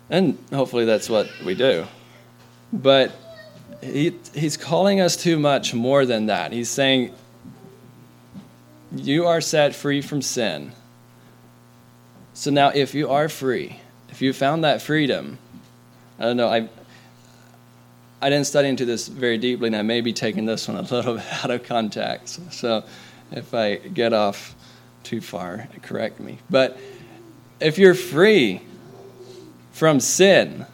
and 0.10 0.38
hopefully 0.52 0.86
that's 0.86 1.10
what 1.10 1.30
we 1.44 1.56
do. 1.56 1.86
But 2.72 3.12
he, 3.82 4.16
he's 4.34 4.58
calling 4.58 5.00
us 5.02 5.16
to 5.18 5.38
much 5.38 5.74
more 5.74 6.06
than 6.06 6.28
that. 6.28 6.52
He's 6.52 6.70
saying, 6.70 7.14
You 8.96 9.26
are 9.26 9.42
set 9.42 9.76
free 9.76 10.02
from 10.02 10.22
sin. 10.22 10.72
So 12.34 12.52
now, 12.52 12.70
if 12.70 12.94
you 12.94 13.10
are 13.10 13.30
free, 13.30 13.80
if 14.10 14.22
you 14.22 14.32
found 14.32 14.64
that 14.64 14.82
freedom, 14.82 15.40
I 16.20 16.24
don't 16.24 16.38
know, 16.38 16.48
I, 16.48 16.70
I 18.22 18.30
didn't 18.30 18.48
study 18.48 18.68
into 18.68 18.86
this 18.86 19.08
very 19.08 19.38
deeply, 19.38 19.68
and 19.68 19.76
I 19.76 19.82
may 19.82 20.02
be 20.02 20.14
taking 20.14 20.46
this 20.46 20.68
one 20.68 20.78
a 20.78 20.82
little 20.82 21.16
bit 21.18 21.26
out 21.44 21.52
of 21.52 21.64
context. 21.64 22.54
So 22.54 22.84
if 23.32 23.54
I 23.54 23.76
get 23.76 24.14
off 24.14 24.56
too 25.04 25.22
far, 25.22 25.68
correct 25.82 26.20
me. 26.20 26.40
But 26.50 26.78
if 27.60 27.78
you're 27.78 27.96
free 27.96 28.62
from 29.78 30.00
sin, 30.00 30.66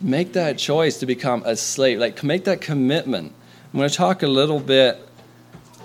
make 0.00 0.32
that 0.32 0.56
choice 0.56 1.00
to 1.00 1.04
become 1.04 1.42
a 1.44 1.54
slave. 1.54 1.98
Like, 1.98 2.24
make 2.24 2.44
that 2.44 2.62
commitment. 2.62 3.34
I'm 3.70 3.78
going 3.78 3.90
to 3.90 3.94
talk 3.94 4.22
a 4.22 4.26
little 4.26 4.58
bit 4.58 5.06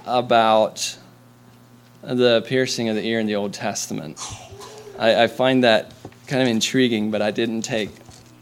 about 0.06 0.98
the 2.02 2.42
piercing 2.48 2.88
of 2.88 2.96
the 2.96 3.06
ear 3.06 3.20
in 3.20 3.28
the 3.28 3.36
Old 3.36 3.54
Testament. 3.54 4.18
I, 4.98 5.24
I 5.24 5.28
find 5.28 5.66
that 5.66 5.92
kind 6.28 6.42
of 6.42 6.48
intriguing, 6.48 7.12
but 7.12 7.22
I 7.22 7.32
didn't 7.32 7.64
take 7.64 7.90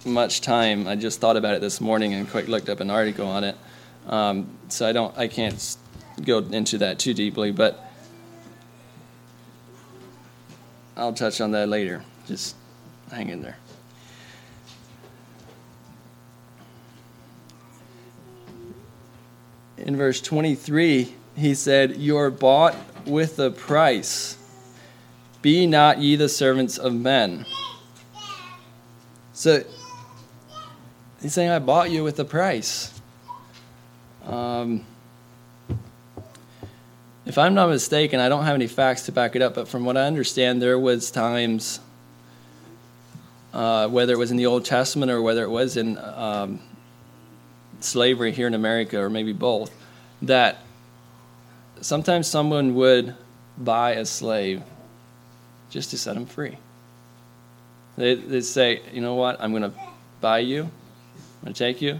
much 0.05 0.41
time. 0.41 0.87
I 0.87 0.95
just 0.95 1.19
thought 1.19 1.35
about 1.35 1.55
it 1.55 1.61
this 1.61 1.81
morning 1.81 2.13
and 2.13 2.29
quick 2.29 2.47
looked 2.47 2.69
up 2.69 2.79
an 2.79 2.91
article 2.91 3.25
on 3.25 3.43
it. 3.43 3.57
Um, 4.05 4.55
so 4.67 4.87
I 4.87 4.91
don't, 4.91 5.17
I 5.17 5.27
can't 5.27 5.77
go 6.23 6.37
into 6.37 6.77
that 6.77 6.99
too 6.99 7.15
deeply, 7.15 7.51
but 7.51 7.89
I'll 10.95 11.13
touch 11.13 11.41
on 11.41 11.51
that 11.51 11.69
later. 11.69 12.03
Just 12.27 12.55
hang 13.11 13.29
in 13.29 13.41
there. 13.41 13.57
in 19.85 19.97
verse 19.97 20.21
23, 20.21 21.13
he 21.35 21.53
said, 21.53 21.97
You 21.97 22.17
are 22.17 22.31
bought 22.31 22.75
with 23.05 23.39
a 23.39 23.51
price. 23.51 24.37
Be 25.41 25.67
not 25.67 25.99
ye 25.99 26.15
the 26.15 26.29
servants 26.29 26.77
of 26.77 26.93
men. 26.93 27.45
So 29.33 29.63
he's 31.21 31.33
saying, 31.33 31.49
I 31.49 31.59
bought 31.59 31.91
you 31.91 32.03
with 32.03 32.19
a 32.19 32.25
price. 32.25 32.97
Um, 34.25 34.85
if 37.33 37.39
I'm 37.39 37.55
not 37.55 37.67
mistaken, 37.67 38.19
I 38.19 38.29
don't 38.29 38.45
have 38.45 38.53
any 38.53 38.67
facts 38.67 39.07
to 39.07 39.11
back 39.11 39.35
it 39.35 39.41
up, 39.41 39.55
but 39.55 39.67
from 39.67 39.85
what 39.85 39.97
I 39.97 40.03
understand, 40.03 40.61
there 40.61 40.77
was 40.77 41.09
times, 41.09 41.79
uh, 43.51 43.87
whether 43.87 44.13
it 44.13 44.17
was 44.17 44.29
in 44.29 44.37
the 44.37 44.45
Old 44.45 44.65
Testament 44.65 45.11
or 45.11 45.19
whether 45.19 45.41
it 45.41 45.49
was 45.49 45.75
in 45.75 45.97
um, 45.97 46.59
slavery 47.79 48.33
here 48.33 48.45
in 48.45 48.53
America, 48.53 49.01
or 49.01 49.09
maybe 49.09 49.33
both, 49.33 49.71
that 50.21 50.59
sometimes 51.81 52.27
someone 52.27 52.75
would 52.75 53.15
buy 53.57 53.93
a 53.93 54.05
slave 54.05 54.61
just 55.71 55.89
to 55.89 55.97
set 55.97 56.15
him 56.15 56.27
free. 56.27 56.59
They, 57.97 58.13
they 58.13 58.41
say, 58.41 58.83
you 58.93 59.01
know 59.01 59.15
what, 59.15 59.41
I'm 59.41 59.49
going 59.49 59.63
to 59.63 59.73
buy 60.21 60.37
you, 60.37 60.65
I'm 60.65 61.45
going 61.45 61.53
to 61.55 61.57
take 61.57 61.81
you. 61.81 61.99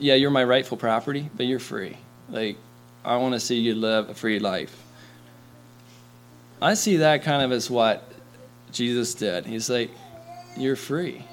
Yeah, 0.00 0.14
you're 0.14 0.32
my 0.32 0.42
rightful 0.42 0.78
property, 0.78 1.30
but 1.36 1.46
you're 1.46 1.60
free. 1.60 1.96
Like, 2.28 2.56
I 3.04 3.16
want 3.16 3.34
to 3.34 3.40
see 3.40 3.58
you 3.58 3.74
live 3.74 4.10
a 4.10 4.14
free 4.14 4.38
life. 4.38 4.84
I 6.60 6.74
see 6.74 6.96
that 6.98 7.22
kind 7.22 7.42
of 7.42 7.52
as 7.52 7.70
what 7.70 8.10
Jesus 8.72 9.14
did. 9.14 9.46
He's 9.46 9.70
like, 9.70 9.90
you're 10.56 10.76
free. 10.76 11.24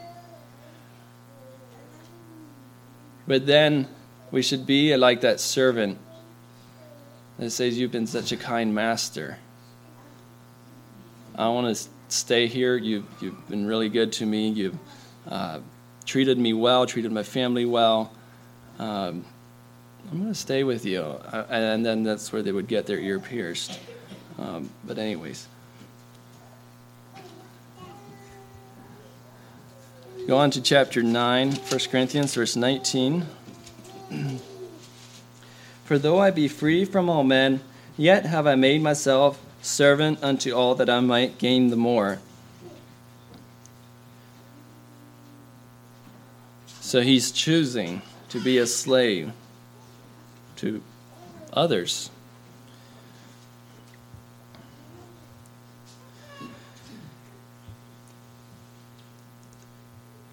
But 3.27 3.45
then 3.45 3.87
we 4.31 4.41
should 4.41 4.65
be 4.65 4.95
like 4.95 5.21
that 5.21 5.39
servant 5.39 5.97
that 7.37 7.49
says, 7.49 7.77
You've 7.77 7.91
been 7.91 8.07
such 8.07 8.31
a 8.31 8.37
kind 8.37 8.73
master. 8.73 9.37
I 11.35 11.49
want 11.49 11.75
to 11.75 11.89
stay 12.07 12.47
here. 12.47 12.77
You've, 12.77 13.05
you've 13.19 13.49
been 13.49 13.65
really 13.65 13.89
good 13.89 14.13
to 14.13 14.25
me. 14.25 14.49
You've 14.49 14.77
uh, 15.27 15.59
treated 16.05 16.37
me 16.37 16.53
well, 16.53 16.85
treated 16.85 17.11
my 17.11 17.23
family 17.23 17.65
well. 17.65 18.13
Um, 18.79 19.25
I'm 20.11 20.19
going 20.19 20.31
to 20.31 20.39
stay 20.39 20.63
with 20.63 20.85
you. 20.85 21.01
Uh, 21.01 21.45
and 21.49 21.85
then 21.85 22.03
that's 22.03 22.31
where 22.31 22.41
they 22.41 22.51
would 22.51 22.67
get 22.67 22.85
their 22.85 22.99
ear 22.99 23.19
pierced. 23.19 23.79
Um, 24.37 24.69
but, 24.83 24.97
anyways. 24.97 25.47
Go 30.27 30.37
on 30.37 30.51
to 30.51 30.61
chapter 30.61 31.03
9, 31.03 31.51
1 31.51 31.79
Corinthians, 31.91 32.33
verse 32.33 32.55
19. 32.55 33.25
For 35.85 35.99
though 35.99 36.19
I 36.19 36.31
be 36.31 36.47
free 36.47 36.83
from 36.83 37.09
all 37.09 37.23
men, 37.23 37.61
yet 37.95 38.25
have 38.25 38.47
I 38.47 38.55
made 38.55 38.81
myself 38.81 39.39
servant 39.61 40.23
unto 40.23 40.51
all 40.51 40.73
that 40.75 40.89
I 40.89 40.99
might 40.99 41.37
gain 41.37 41.69
the 41.69 41.75
more. 41.75 42.19
So 46.81 47.01
he's 47.01 47.31
choosing 47.31 48.01
to 48.29 48.43
be 48.43 48.57
a 48.57 48.65
slave 48.65 49.31
to 50.65 50.81
others. 51.53 52.09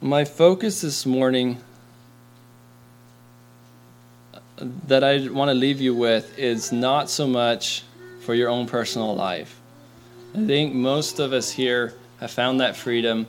My 0.01 0.25
focus 0.25 0.81
this 0.81 1.07
morning 1.07 1.59
that 4.87 5.05
I 5.05 5.29
want 5.29 5.51
to 5.51 5.55
leave 5.55 5.81
you 5.81 5.95
with 5.95 6.38
is 6.38 6.73
not 6.73 7.11
so 7.11 7.27
much 7.27 7.85
for 8.23 8.35
your 8.35 8.49
own 8.49 8.66
personal 8.66 9.14
life. 9.14 9.61
I 10.35 10.47
think 10.47 10.75
most 10.75 11.18
of 11.18 11.33
us 11.33 11.51
here 11.51 11.95
have 12.21 12.31
found 12.31 12.61
that 12.61 12.75
freedom, 12.75 13.27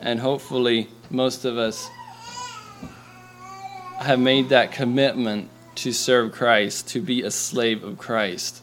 and 0.00 0.20
hopefully, 0.20 0.88
most 1.08 1.44
of 1.44 1.56
us 1.56 1.88
have 3.98 4.18
made 4.18 4.50
that 4.50 4.72
commitment 4.72 5.48
to 5.76 5.92
serve 5.92 6.32
Christ, 6.32 6.88
to 6.88 7.00
be 7.00 7.22
a 7.22 7.30
slave 7.30 7.82
of 7.84 7.98
Christ. 7.98 8.62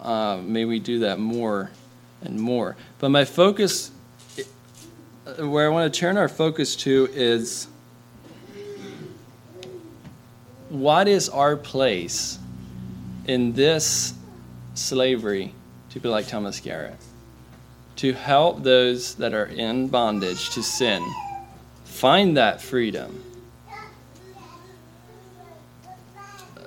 Uh, 0.00 0.36
may 0.36 0.64
we 0.64 0.78
do 0.78 1.00
that 1.00 1.18
more 1.18 1.70
and 2.22 2.40
more. 2.40 2.76
But 2.98 3.10
my 3.10 3.24
focus 3.24 3.90
where 5.38 5.66
I 5.66 5.68
want 5.68 5.92
to 5.92 6.00
turn 6.00 6.16
our 6.16 6.28
focus 6.28 6.74
to 6.76 7.08
is 7.12 7.68
what 10.68 11.06
is 11.06 11.28
our 11.28 11.56
place 11.56 12.38
in 13.26 13.52
this 13.52 14.14
slavery 14.74 15.54
to 15.90 16.00
be 16.00 16.08
like 16.08 16.26
Thomas 16.26 16.60
Garrett? 16.60 16.96
To 17.96 18.12
help 18.12 18.62
those 18.62 19.14
that 19.16 19.32
are 19.34 19.46
in 19.46 19.88
bondage 19.88 20.50
to 20.50 20.62
sin 20.62 21.04
find 21.84 22.36
that 22.36 22.60
freedom. 22.60 23.22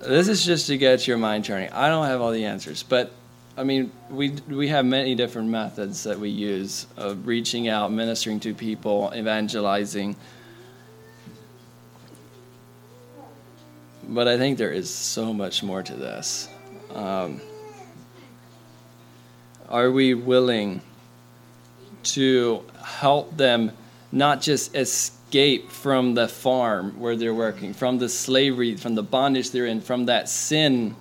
This 0.06 0.28
is 0.28 0.46
just 0.46 0.68
to 0.68 0.78
get 0.78 1.08
your 1.08 1.18
mind 1.18 1.46
turning. 1.46 1.72
I 1.72 1.90
don't 1.90 2.06
have 2.06 2.22
all 2.22 2.32
the 2.32 2.46
answers, 2.46 2.84
but 2.84 3.12
I 3.58 3.64
mean, 3.64 3.92
we 4.12 4.32
we 4.48 4.68
have 4.68 4.86
many 4.86 5.16
different 5.16 5.50
methods 5.50 6.04
that 6.04 6.20
we 6.20 6.30
use 6.30 6.86
of 6.96 7.26
reaching 7.26 7.68
out, 7.68 7.92
ministering 7.92 8.40
to 8.42 8.54
people, 8.54 9.12
evangelizing. 9.16 10.16
But 14.08 14.28
I 14.28 14.38
think 14.38 14.60
there 14.60 14.72
is 14.72 14.92
so 14.92 15.34
much 15.34 15.64
more 15.64 15.82
to 15.82 15.96
this. 15.96 16.50
Um, 16.94 17.42
are 19.68 19.90
we 19.90 20.14
willing 20.14 20.82
to 22.04 22.64
help 22.84 23.36
them 23.36 23.72
not 24.12 24.40
just 24.42 24.76
escape 24.76 25.25
from 25.70 26.14
the 26.14 26.28
farm 26.28 27.00
where 27.00 27.16
they're 27.16 27.34
working, 27.34 27.74
from 27.74 27.98
the 27.98 28.10
slavery, 28.10 28.76
from 28.76 28.96
the 28.96 29.04
bondage 29.04 29.52
they're 29.52 29.66
in, 29.66 29.82
from 29.82 30.06
that 30.06 30.30
sin? 30.30 30.96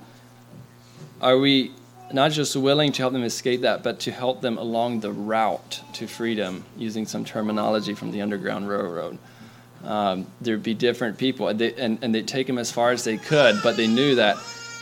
Are 1.20 1.38
we 1.38 1.72
not 2.12 2.30
just 2.30 2.54
willing 2.54 2.92
to 2.92 3.02
help 3.02 3.12
them 3.12 3.24
escape 3.24 3.62
that, 3.62 3.82
but 3.82 4.00
to 4.00 4.12
help 4.12 4.40
them 4.40 4.58
along 4.58 5.00
the 5.00 5.10
route 5.10 5.80
to 5.94 6.06
freedom 6.06 6.64
using 6.76 7.06
some 7.06 7.24
terminology 7.24 7.94
from 7.94 8.12
the 8.12 8.22
Underground 8.22 8.68
Railroad. 8.68 9.18
Um, 9.84 10.26
there'd 10.40 10.62
be 10.62 10.74
different 10.74 11.18
people, 11.18 11.48
and, 11.48 11.58
they, 11.58 11.74
and, 11.74 11.98
and 12.02 12.14
they'd 12.14 12.28
take 12.28 12.46
them 12.46 12.58
as 12.58 12.70
far 12.70 12.90
as 12.90 13.04
they 13.04 13.18
could, 13.18 13.56
but 13.62 13.76
they 13.76 13.86
knew 13.86 14.14
that 14.14 14.36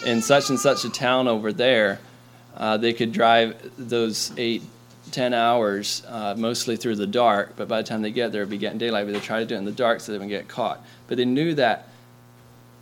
in 0.05 0.21
such 0.21 0.51
and 0.51 0.59
such 0.59 0.85
a 0.85 0.91
town 0.91 1.27
over 1.27 1.53
there, 1.53 2.01
uh, 2.57 2.77
they 2.77 2.93
could 2.93 3.13
drive 3.13 3.57
those 3.79 4.33
eight, 4.37 4.63
ten 5.13 5.35
hours, 5.35 6.03
uh, 6.09 6.35
mostly 6.37 6.77
through 6.77 6.97
the 6.97 7.07
dark. 7.07 7.55
But 7.57 7.69
by 7.69 7.83
the 7.83 7.89
time 7.89 8.03
they 8.03 8.11
get 8.11 8.33
there, 8.33 8.43
it'd 8.43 8.51
be 8.51 8.59
getting 8.59 8.79
daylight. 8.79 9.07
But 9.07 9.15
they 9.15 9.21
try 9.21 9.41
to 9.41 9.47
do 9.47 9.55
it 9.55 9.59
in 9.59 9.65
the 9.65 9.73
dark 9.73 10.01
so 10.01 10.13
they 10.13 10.19
wouldn't 10.19 10.31
get 10.31 10.49
caught. 10.49 10.85
But 11.07 11.19
they 11.19 11.25
knew 11.25 11.55
that 11.55 11.89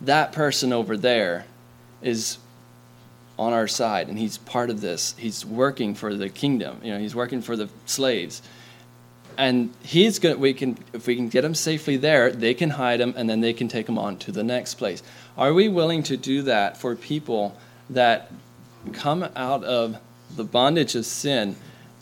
that 0.01 0.31
person 0.31 0.73
over 0.73 0.97
there 0.97 1.45
is 2.01 2.37
on 3.37 3.53
our 3.53 3.67
side, 3.67 4.07
and 4.07 4.17
he's 4.17 4.37
part 4.37 4.69
of 4.69 4.81
this. 4.81 5.15
He's 5.17 5.45
working 5.45 5.95
for 5.95 6.13
the 6.15 6.29
kingdom. 6.29 6.79
You 6.83 6.93
know, 6.93 6.99
he's 6.99 7.15
working 7.15 7.41
for 7.41 7.55
the 7.55 7.69
slaves 7.85 8.41
and 9.37 9.73
he's 9.81 10.19
going 10.19 10.39
we 10.39 10.53
can 10.53 10.77
if 10.93 11.07
we 11.07 11.15
can 11.15 11.29
get 11.29 11.43
him 11.43 11.55
safely 11.55 11.97
there 11.97 12.31
they 12.31 12.53
can 12.53 12.69
hide 12.69 12.99
him 12.99 13.13
and 13.15 13.29
then 13.29 13.41
they 13.41 13.53
can 13.53 13.67
take 13.67 13.87
him 13.87 13.97
on 13.97 14.17
to 14.17 14.31
the 14.31 14.43
next 14.43 14.75
place 14.75 15.01
are 15.37 15.53
we 15.53 15.67
willing 15.67 16.03
to 16.03 16.17
do 16.17 16.41
that 16.41 16.77
for 16.77 16.95
people 16.95 17.55
that 17.89 18.31
come 18.93 19.23
out 19.35 19.63
of 19.63 19.97
the 20.35 20.43
bondage 20.43 20.95
of 20.95 21.05
sin 21.05 21.55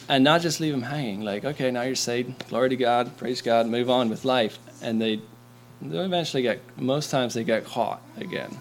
and 0.10 0.24
not 0.24 0.42
just 0.42 0.60
leave 0.60 0.74
them 0.74 0.82
hanging 0.82 1.22
like 1.22 1.46
okay 1.46 1.72
now 1.72 1.84
you're 1.84 1.96
saved 1.96 2.50
glory 2.50 2.68
to 2.68 2.76
god 2.76 3.16
praise 3.18 3.42
god 3.42 3.66
move 3.68 3.90
on 3.90 4.10
with 4.10 4.26
life. 4.26 4.60
And 4.82 5.02
they 5.02 5.22
they 5.82 5.98
eventually 5.98 6.44
get 6.44 6.60
most 6.78 7.10
times 7.10 7.34
they 7.34 7.46
get 7.46 7.64
caught 7.64 8.02
again. 8.18 8.60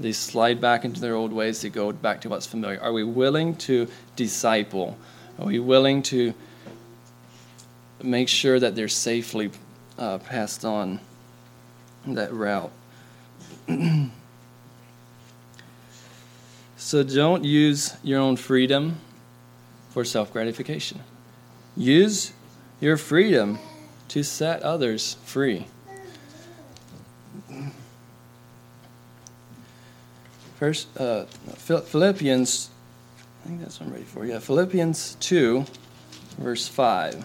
They 0.00 0.12
slide 0.12 0.60
back 0.60 0.84
into 0.84 1.00
their 1.00 1.14
old 1.14 1.32
ways 1.32 1.62
they 1.62 1.70
go 1.70 1.92
back 1.92 2.22
to 2.22 2.28
what's 2.28 2.46
familiar. 2.46 2.80
Are 2.80 2.92
we 2.92 3.04
willing 3.04 3.54
to 3.68 3.86
disciple? 4.16 4.98
Are 5.38 5.46
we 5.46 5.60
willing 5.60 6.02
to 6.04 6.34
make 8.02 8.28
sure 8.28 8.58
that 8.60 8.74
they're 8.74 8.88
safely 8.88 9.50
uh, 9.98 10.18
passed 10.18 10.64
on 10.64 11.00
that 12.06 12.32
route. 12.32 12.70
so 16.76 17.02
don't 17.02 17.44
use 17.44 17.96
your 18.02 18.20
own 18.20 18.36
freedom 18.36 19.00
for 19.96 20.04
self 20.04 20.30
gratification. 20.30 21.00
Use 21.74 22.34
your 22.80 22.98
freedom 22.98 23.58
to 24.08 24.22
set 24.22 24.62
others 24.62 25.16
free. 25.24 25.68
First, 30.58 30.88
uh, 31.00 31.24
Philippians, 31.24 32.68
I 33.42 33.48
think 33.48 33.60
that's 33.62 33.80
what 33.80 33.86
I'm 33.86 33.92
ready 33.94 34.04
for. 34.04 34.26
Yeah, 34.26 34.38
Philippians 34.38 35.16
2, 35.20 35.64
verse 36.36 36.68
5. 36.68 37.24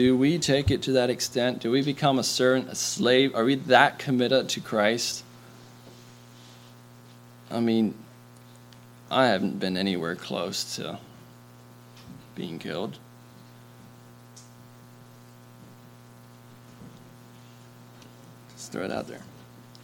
Do 0.00 0.16
we 0.16 0.38
take 0.38 0.70
it 0.70 0.80
to 0.84 0.92
that 0.92 1.10
extent? 1.10 1.60
Do 1.60 1.70
we 1.70 1.82
become 1.82 2.18
a 2.18 2.24
servant, 2.24 2.70
a 2.70 2.74
slave? 2.74 3.34
Are 3.34 3.44
we 3.44 3.56
that 3.56 3.98
committed 3.98 4.48
to 4.48 4.60
Christ? 4.62 5.22
I 7.50 7.60
mean, 7.60 7.92
I 9.10 9.26
haven't 9.26 9.58
been 9.58 9.76
anywhere 9.76 10.16
close 10.16 10.76
to 10.76 10.98
being 12.34 12.58
killed. 12.58 12.98
Just 18.52 18.72
throw 18.72 18.84
it 18.84 18.90
out 18.90 19.06
there. 19.06 19.20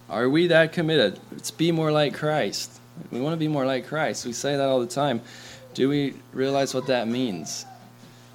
Are 0.09 0.31
we 0.31 0.46
that 0.46 0.72
committed? 0.72 1.20
Let's 1.31 1.50
be 1.50 1.72
more 1.72 1.92
like 1.92 2.14
Christ. 2.14 2.72
We 3.11 3.20
want 3.20 3.35
to 3.35 3.38
be 3.38 3.48
more 3.48 3.66
like 3.66 3.87
Christ. 3.87 4.24
We 4.24 4.33
say 4.33 4.57
that 4.57 4.66
all 4.66 4.81
the 4.81 4.87
time. 4.87 5.20
Do 5.74 5.90
we 5.90 6.14
realize 6.33 6.72
what 6.72 6.87
that 6.87 7.07
means? 7.07 7.66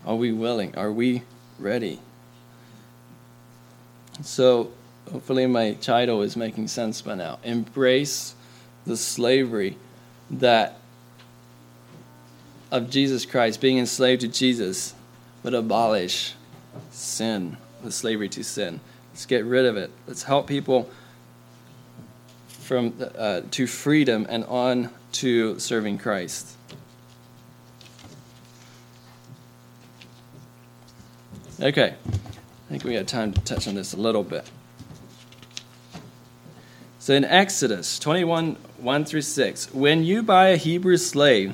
Are 0.05 0.15
we 0.15 0.31
willing? 0.31 0.75
Are 0.77 0.91
we 0.91 1.23
ready. 1.61 1.99
So, 4.23 4.71
hopefully, 5.11 5.47
my 5.47 5.73
title 5.73 6.21
is 6.21 6.35
making 6.35 6.67
sense 6.67 7.01
by 7.01 7.15
now. 7.15 7.39
Embrace 7.43 8.35
the 8.85 8.97
slavery 8.97 9.77
that 10.29 10.77
of 12.71 12.89
Jesus 12.89 13.25
Christ, 13.25 13.59
being 13.59 13.77
enslaved 13.77 14.21
to 14.21 14.27
Jesus, 14.27 14.93
but 15.43 15.53
abolish 15.53 16.35
sin, 16.89 17.57
the 17.83 17.91
slavery 17.91 18.29
to 18.29 18.43
sin. 18.43 18.79
Let's 19.11 19.25
get 19.25 19.43
rid 19.43 19.65
of 19.65 19.75
it. 19.75 19.91
Let's 20.07 20.23
help 20.23 20.47
people 20.47 20.89
from 22.47 22.93
uh, 23.17 23.41
to 23.51 23.67
freedom 23.67 24.25
and 24.29 24.45
on 24.45 24.89
to 25.13 25.59
serving 25.59 25.97
Christ. 25.97 26.55
Okay, 31.61 31.93
I 32.07 32.69
think 32.69 32.83
we 32.83 32.95
had 32.95 33.07
time 33.07 33.33
to 33.33 33.41
touch 33.41 33.67
on 33.67 33.75
this 33.75 33.93
a 33.93 33.97
little 33.97 34.23
bit. 34.23 34.49
So 36.97 37.13
in 37.13 37.23
Exodus 37.23 37.99
21 37.99 38.57
1 38.79 39.05
through 39.05 39.21
6, 39.21 39.71
when 39.71 40.03
you 40.03 40.23
buy 40.23 40.47
a 40.47 40.57
Hebrew 40.57 40.97
slave, 40.97 41.53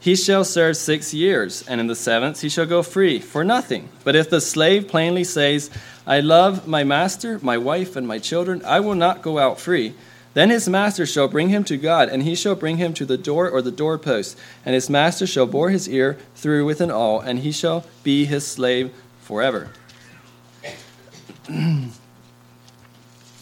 he 0.00 0.16
shall 0.16 0.42
serve 0.42 0.76
six 0.76 1.14
years, 1.14 1.62
and 1.68 1.80
in 1.80 1.86
the 1.86 1.94
seventh 1.94 2.40
he 2.40 2.48
shall 2.48 2.66
go 2.66 2.82
free 2.82 3.20
for 3.20 3.44
nothing. 3.44 3.90
But 4.02 4.16
if 4.16 4.28
the 4.28 4.40
slave 4.40 4.88
plainly 4.88 5.22
says, 5.22 5.70
I 6.04 6.18
love 6.18 6.66
my 6.66 6.82
master, 6.82 7.38
my 7.42 7.58
wife, 7.58 7.94
and 7.94 8.08
my 8.08 8.18
children, 8.18 8.60
I 8.64 8.80
will 8.80 8.96
not 8.96 9.22
go 9.22 9.38
out 9.38 9.60
free. 9.60 9.94
Then 10.34 10.50
his 10.50 10.68
master 10.68 11.06
shall 11.06 11.28
bring 11.28 11.48
him 11.50 11.62
to 11.64 11.76
God, 11.76 12.08
and 12.08 12.24
he 12.24 12.34
shall 12.34 12.56
bring 12.56 12.78
him 12.78 12.92
to 12.94 13.04
the 13.04 13.18
door 13.18 13.48
or 13.48 13.62
the 13.62 13.70
doorpost, 13.70 14.36
and 14.64 14.74
his 14.74 14.90
master 14.90 15.28
shall 15.28 15.46
bore 15.46 15.70
his 15.70 15.88
ear 15.88 16.18
through 16.34 16.64
with 16.64 16.80
an 16.80 16.90
awl, 16.90 17.20
and 17.20 17.38
he 17.38 17.52
shall 17.52 17.84
be 18.02 18.24
his 18.24 18.44
slave 18.44 18.92
forever. 19.22 19.70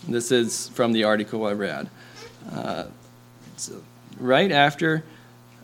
this 0.07 0.31
is 0.31 0.69
from 0.69 0.93
the 0.93 1.05
article 1.05 1.45
I 1.47 1.53
read. 1.53 1.91
Uh, 2.53 2.85
so 3.57 3.83
right 4.19 4.53
after 4.53 5.05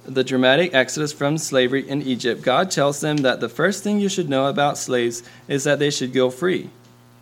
the 0.04 0.24
dramatic 0.24 0.74
exodus 0.74 1.12
from 1.12 1.38
slavery 1.38 1.88
in 1.88 2.02
Egypt, 2.02 2.42
God 2.42 2.70
tells 2.70 3.00
them 3.00 3.18
that 3.18 3.40
the 3.40 3.48
first 3.48 3.82
thing 3.82 3.98
you 4.00 4.08
should 4.08 4.28
know 4.28 4.46
about 4.46 4.78
slaves 4.78 5.22
is 5.48 5.64
that 5.64 5.78
they 5.78 5.90
should 5.90 6.12
go 6.12 6.30
free 6.30 6.70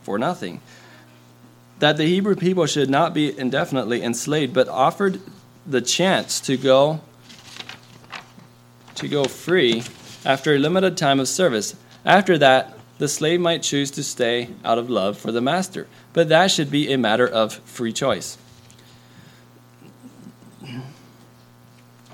for 0.02 0.18
nothing. 0.18 0.60
That 1.78 1.96
the 1.96 2.04
Hebrew 2.04 2.36
people 2.36 2.66
should 2.66 2.90
not 2.90 3.14
be 3.14 3.36
indefinitely 3.36 4.02
enslaved, 4.02 4.54
but 4.54 4.68
offered 4.68 5.20
the 5.66 5.80
chance 5.80 6.40
to 6.40 6.56
go 6.56 7.00
to 8.96 9.08
go 9.08 9.24
free 9.24 9.82
after 10.24 10.54
a 10.54 10.58
limited 10.58 10.96
time 10.96 11.18
of 11.18 11.28
service. 11.28 11.74
After 12.04 12.38
that, 12.38 12.78
the 12.98 13.08
slave 13.08 13.40
might 13.40 13.62
choose 13.62 13.90
to 13.92 14.02
stay 14.02 14.50
out 14.64 14.78
of 14.78 14.88
love 14.88 15.18
for 15.18 15.32
the 15.32 15.40
master, 15.40 15.86
but 16.12 16.28
that 16.28 16.50
should 16.50 16.70
be 16.70 16.92
a 16.92 16.98
matter 16.98 17.26
of 17.26 17.54
free 17.54 17.92
choice. 17.92 18.38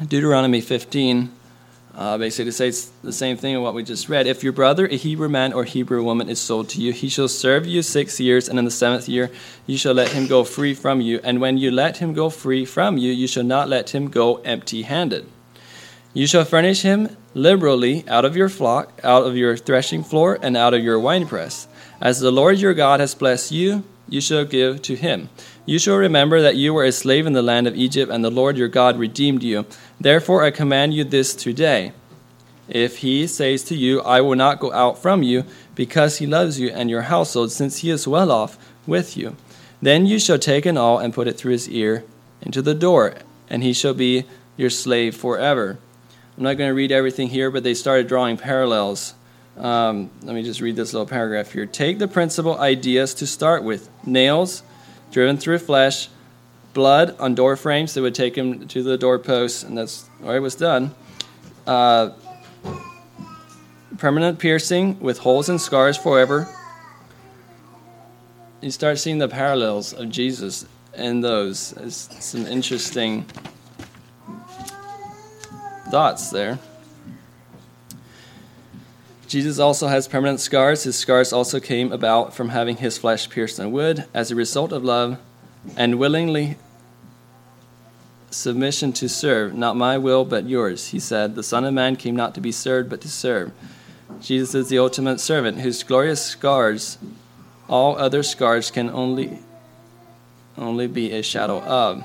Deuteronomy 0.06 0.62
15 0.62 1.30
uh, 1.94 2.16
basically 2.16 2.52
says 2.52 2.90
the 3.02 3.12
same 3.12 3.36
thing 3.36 3.54
in 3.54 3.62
what 3.62 3.74
we 3.74 3.82
just 3.82 4.08
read. 4.08 4.26
If 4.26 4.42
your 4.42 4.52
brother, 4.52 4.86
a 4.86 4.96
Hebrew 4.96 5.28
man 5.28 5.52
or 5.52 5.64
Hebrew 5.64 6.02
woman, 6.02 6.30
is 6.30 6.38
sold 6.38 6.70
to 6.70 6.80
you, 6.80 6.92
he 6.92 7.08
shall 7.08 7.28
serve 7.28 7.66
you 7.66 7.82
six 7.82 8.18
years, 8.18 8.48
and 8.48 8.58
in 8.58 8.64
the 8.64 8.70
seventh 8.70 9.08
year 9.08 9.30
you 9.66 9.76
shall 9.76 9.92
let 9.92 10.12
him 10.12 10.26
go 10.26 10.44
free 10.44 10.72
from 10.72 11.00
you. 11.00 11.20
And 11.22 11.40
when 11.40 11.58
you 11.58 11.70
let 11.70 11.98
him 11.98 12.14
go 12.14 12.30
free 12.30 12.64
from 12.64 12.96
you, 12.96 13.12
you 13.12 13.26
shall 13.26 13.44
not 13.44 13.68
let 13.68 13.90
him 13.90 14.08
go 14.08 14.36
empty 14.36 14.82
handed. 14.82 15.26
You 16.12 16.26
shall 16.26 16.44
furnish 16.44 16.82
him 16.82 17.16
liberally 17.34 18.04
out 18.08 18.24
of 18.24 18.36
your 18.36 18.48
flock, 18.48 19.00
out 19.04 19.24
of 19.24 19.36
your 19.36 19.56
threshing 19.56 20.02
floor, 20.02 20.36
and 20.42 20.56
out 20.56 20.74
of 20.74 20.82
your 20.82 20.98
winepress. 20.98 21.68
As 22.00 22.18
the 22.18 22.32
Lord 22.32 22.58
your 22.58 22.74
God 22.74 22.98
has 22.98 23.14
blessed 23.14 23.52
you, 23.52 23.84
you 24.08 24.20
shall 24.20 24.44
give 24.44 24.82
to 24.82 24.96
him. 24.96 25.28
You 25.66 25.78
shall 25.78 25.94
remember 25.94 26.42
that 26.42 26.56
you 26.56 26.74
were 26.74 26.84
a 26.84 26.90
slave 26.90 27.26
in 27.26 27.32
the 27.32 27.42
land 27.42 27.68
of 27.68 27.76
Egypt, 27.76 28.10
and 28.10 28.24
the 28.24 28.30
Lord 28.30 28.58
your 28.58 28.66
God 28.66 28.98
redeemed 28.98 29.44
you. 29.44 29.66
Therefore 30.00 30.42
I 30.42 30.50
command 30.50 30.94
you 30.94 31.04
this 31.04 31.32
today. 31.32 31.92
If 32.68 32.98
he 32.98 33.28
says 33.28 33.62
to 33.64 33.76
you, 33.76 34.00
I 34.00 34.20
will 34.20 34.34
not 34.34 34.58
go 34.58 34.72
out 34.72 34.98
from 34.98 35.22
you, 35.22 35.44
because 35.76 36.18
he 36.18 36.26
loves 36.26 36.58
you 36.58 36.70
and 36.70 36.90
your 36.90 37.02
household, 37.02 37.52
since 37.52 37.78
he 37.78 37.90
is 37.90 38.08
well 38.08 38.32
off 38.32 38.58
with 38.84 39.16
you, 39.16 39.36
then 39.80 40.06
you 40.06 40.18
shall 40.18 40.38
take 40.38 40.66
an 40.66 40.76
awl 40.76 40.98
and 40.98 41.14
put 41.14 41.28
it 41.28 41.38
through 41.38 41.52
his 41.52 41.68
ear 41.68 42.02
into 42.42 42.62
the 42.62 42.74
door, 42.74 43.14
and 43.48 43.62
he 43.62 43.72
shall 43.72 43.94
be 43.94 44.24
your 44.56 44.70
slave 44.70 45.14
forever. 45.14 45.78
I'm 46.40 46.44
not 46.44 46.56
going 46.56 46.70
to 46.70 46.74
read 46.74 46.90
everything 46.90 47.28
here, 47.28 47.50
but 47.50 47.64
they 47.64 47.74
started 47.74 48.08
drawing 48.08 48.38
parallels. 48.38 49.12
Um, 49.58 50.10
let 50.22 50.34
me 50.34 50.42
just 50.42 50.62
read 50.62 50.74
this 50.74 50.94
little 50.94 51.06
paragraph 51.06 51.52
here. 51.52 51.66
Take 51.66 51.98
the 51.98 52.08
principal 52.08 52.58
ideas 52.58 53.12
to 53.16 53.26
start 53.26 53.62
with 53.62 53.90
nails 54.06 54.62
driven 55.10 55.36
through 55.36 55.58
flesh, 55.58 56.08
blood 56.72 57.14
on 57.20 57.34
door 57.34 57.56
frames 57.56 57.92
that 57.92 58.00
would 58.00 58.14
take 58.14 58.38
him 58.38 58.66
to 58.68 58.82
the 58.82 58.96
doorposts, 58.96 59.64
and 59.64 59.76
that's 59.76 60.06
where 60.20 60.38
it 60.38 60.40
was 60.40 60.54
done. 60.54 60.94
Uh, 61.66 62.12
permanent 63.98 64.38
piercing 64.38 64.98
with 64.98 65.18
holes 65.18 65.50
and 65.50 65.60
scars 65.60 65.98
forever. 65.98 66.48
You 68.62 68.70
start 68.70 68.98
seeing 68.98 69.18
the 69.18 69.28
parallels 69.28 69.92
of 69.92 70.08
Jesus 70.08 70.64
in 70.96 71.20
those. 71.20 71.74
It's 71.74 72.24
some 72.24 72.46
interesting 72.46 73.26
thoughts 75.90 76.30
there. 76.30 76.58
Jesus 79.26 79.58
also 79.58 79.86
has 79.86 80.08
permanent 80.08 80.40
scars. 80.40 80.82
His 80.82 80.96
scars 80.96 81.32
also 81.32 81.60
came 81.60 81.92
about 81.92 82.34
from 82.34 82.48
having 82.48 82.78
his 82.78 82.98
flesh 82.98 83.30
pierced 83.30 83.60
in 83.60 83.70
wood 83.70 84.04
as 84.12 84.30
a 84.30 84.34
result 84.34 84.72
of 84.72 84.82
love 84.82 85.18
and 85.76 85.98
willingly 86.00 86.56
submission 88.30 88.92
to 88.94 89.08
serve. 89.08 89.54
Not 89.54 89.76
my 89.76 89.98
will, 89.98 90.24
but 90.24 90.48
yours, 90.48 90.88
he 90.88 90.98
said. 90.98 91.34
The 91.34 91.42
Son 91.42 91.64
of 91.64 91.74
Man 91.74 91.96
came 91.96 92.16
not 92.16 92.34
to 92.34 92.40
be 92.40 92.52
served, 92.52 92.90
but 92.90 93.00
to 93.02 93.08
serve. 93.08 93.52
Jesus 94.20 94.54
is 94.54 94.68
the 94.68 94.78
ultimate 94.78 95.20
servant 95.20 95.60
whose 95.60 95.82
glorious 95.82 96.24
scars, 96.24 96.98
all 97.68 97.96
other 97.96 98.22
scars, 98.22 98.70
can 98.70 98.90
only, 98.90 99.38
only 100.58 100.86
be 100.86 101.12
a 101.12 101.22
shadow 101.22 101.60
of. 101.60 102.04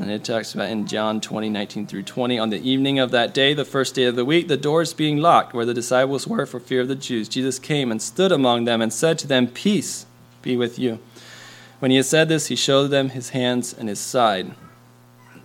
And 0.00 0.10
it 0.10 0.24
talks 0.24 0.54
about 0.54 0.70
in 0.70 0.86
John 0.86 1.20
20, 1.20 1.50
19 1.50 1.86
through 1.86 2.04
20. 2.04 2.38
On 2.38 2.48
the 2.48 2.66
evening 2.68 2.98
of 2.98 3.10
that 3.10 3.34
day, 3.34 3.52
the 3.52 3.64
first 3.64 3.94
day 3.94 4.04
of 4.04 4.16
the 4.16 4.24
week, 4.24 4.48
the 4.48 4.56
doors 4.56 4.94
being 4.94 5.18
locked 5.18 5.52
where 5.52 5.66
the 5.66 5.74
disciples 5.74 6.26
were 6.26 6.46
for 6.46 6.58
fear 6.58 6.80
of 6.80 6.88
the 6.88 6.94
Jews, 6.94 7.28
Jesus 7.28 7.58
came 7.58 7.90
and 7.90 8.00
stood 8.00 8.32
among 8.32 8.64
them 8.64 8.80
and 8.80 8.90
said 8.92 9.18
to 9.18 9.26
them, 9.26 9.46
Peace 9.46 10.06
be 10.40 10.56
with 10.56 10.78
you. 10.78 10.98
When 11.78 11.90
he 11.90 11.98
had 11.98 12.06
said 12.06 12.28
this, 12.28 12.46
he 12.46 12.56
showed 12.56 12.88
them 12.88 13.10
his 13.10 13.30
hands 13.30 13.74
and 13.74 13.88
his 13.88 14.00
side. 14.00 14.52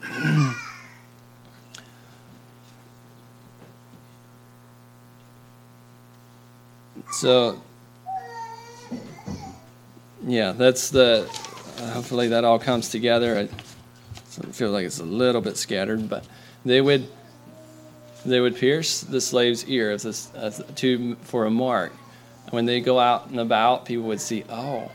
so, 7.11 7.61
yeah, 10.25 10.53
that's 10.53 10.89
the. 10.89 11.27
Hopefully, 11.93 12.27
that 12.29 12.43
all 12.43 12.59
comes 12.59 12.89
together. 12.89 13.37
I, 13.37 13.49
it 14.39 14.55
feels 14.55 14.71
like 14.71 14.85
it's 14.85 14.99
a 14.99 15.05
little 15.05 15.41
bit 15.41 15.57
scattered, 15.57 16.09
but 16.09 16.25
they 16.65 16.81
would 16.81 17.07
they 18.25 18.39
would 18.39 18.55
pierce 18.55 19.01
the 19.01 19.21
slave's 19.21 19.65
ear 19.65 19.91
as 19.91 20.05
a, 20.05 20.37
as 20.37 20.63
to 20.75 21.15
for 21.21 21.45
a 21.45 21.51
mark. 21.51 21.93
And 22.45 22.53
when 22.53 22.65
they 22.65 22.81
go 22.81 22.99
out 22.99 23.29
and 23.29 23.39
about, 23.39 23.85
people 23.85 24.05
would 24.05 24.21
see, 24.21 24.43
oh, 24.49 24.91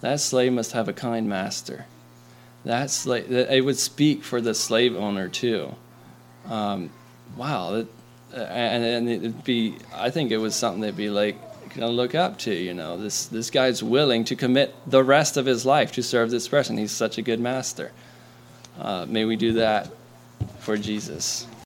that 0.00 0.20
slave 0.20 0.52
must 0.52 0.72
have 0.72 0.88
a 0.88 0.92
kind 0.92 1.28
master. 1.28 1.86
That 2.64 2.90
slave, 2.90 3.30
it 3.30 3.64
would 3.64 3.78
speak 3.78 4.24
for 4.24 4.40
the 4.40 4.54
slave 4.54 4.96
owner 4.96 5.28
too. 5.28 5.74
Um, 6.48 6.90
wow, 7.36 7.72
that, 7.72 7.86
and, 8.34 8.84
and 8.84 9.08
it'd 9.08 9.44
be. 9.44 9.76
I 9.94 10.10
think 10.10 10.30
it 10.30 10.38
was 10.38 10.54
something 10.54 10.80
they'd 10.80 10.96
be 10.96 11.10
like 11.10 11.36
of 11.82 11.90
look 11.90 12.14
up 12.14 12.38
to. 12.40 12.54
You 12.54 12.74
know, 12.74 12.96
this 12.96 13.26
this 13.26 13.50
guy's 13.50 13.82
willing 13.82 14.24
to 14.24 14.36
commit 14.36 14.74
the 14.86 15.02
rest 15.02 15.36
of 15.36 15.46
his 15.46 15.66
life 15.66 15.92
to 15.92 16.02
serve 16.02 16.30
this 16.30 16.48
person. 16.48 16.78
He's 16.78 16.92
such 16.92 17.18
a 17.18 17.22
good 17.22 17.40
master. 17.40 17.92
Uh, 18.78 19.06
may 19.08 19.24
we 19.24 19.36
do 19.36 19.54
that 19.54 19.88
for 20.60 20.76
Jesus. 20.76 21.46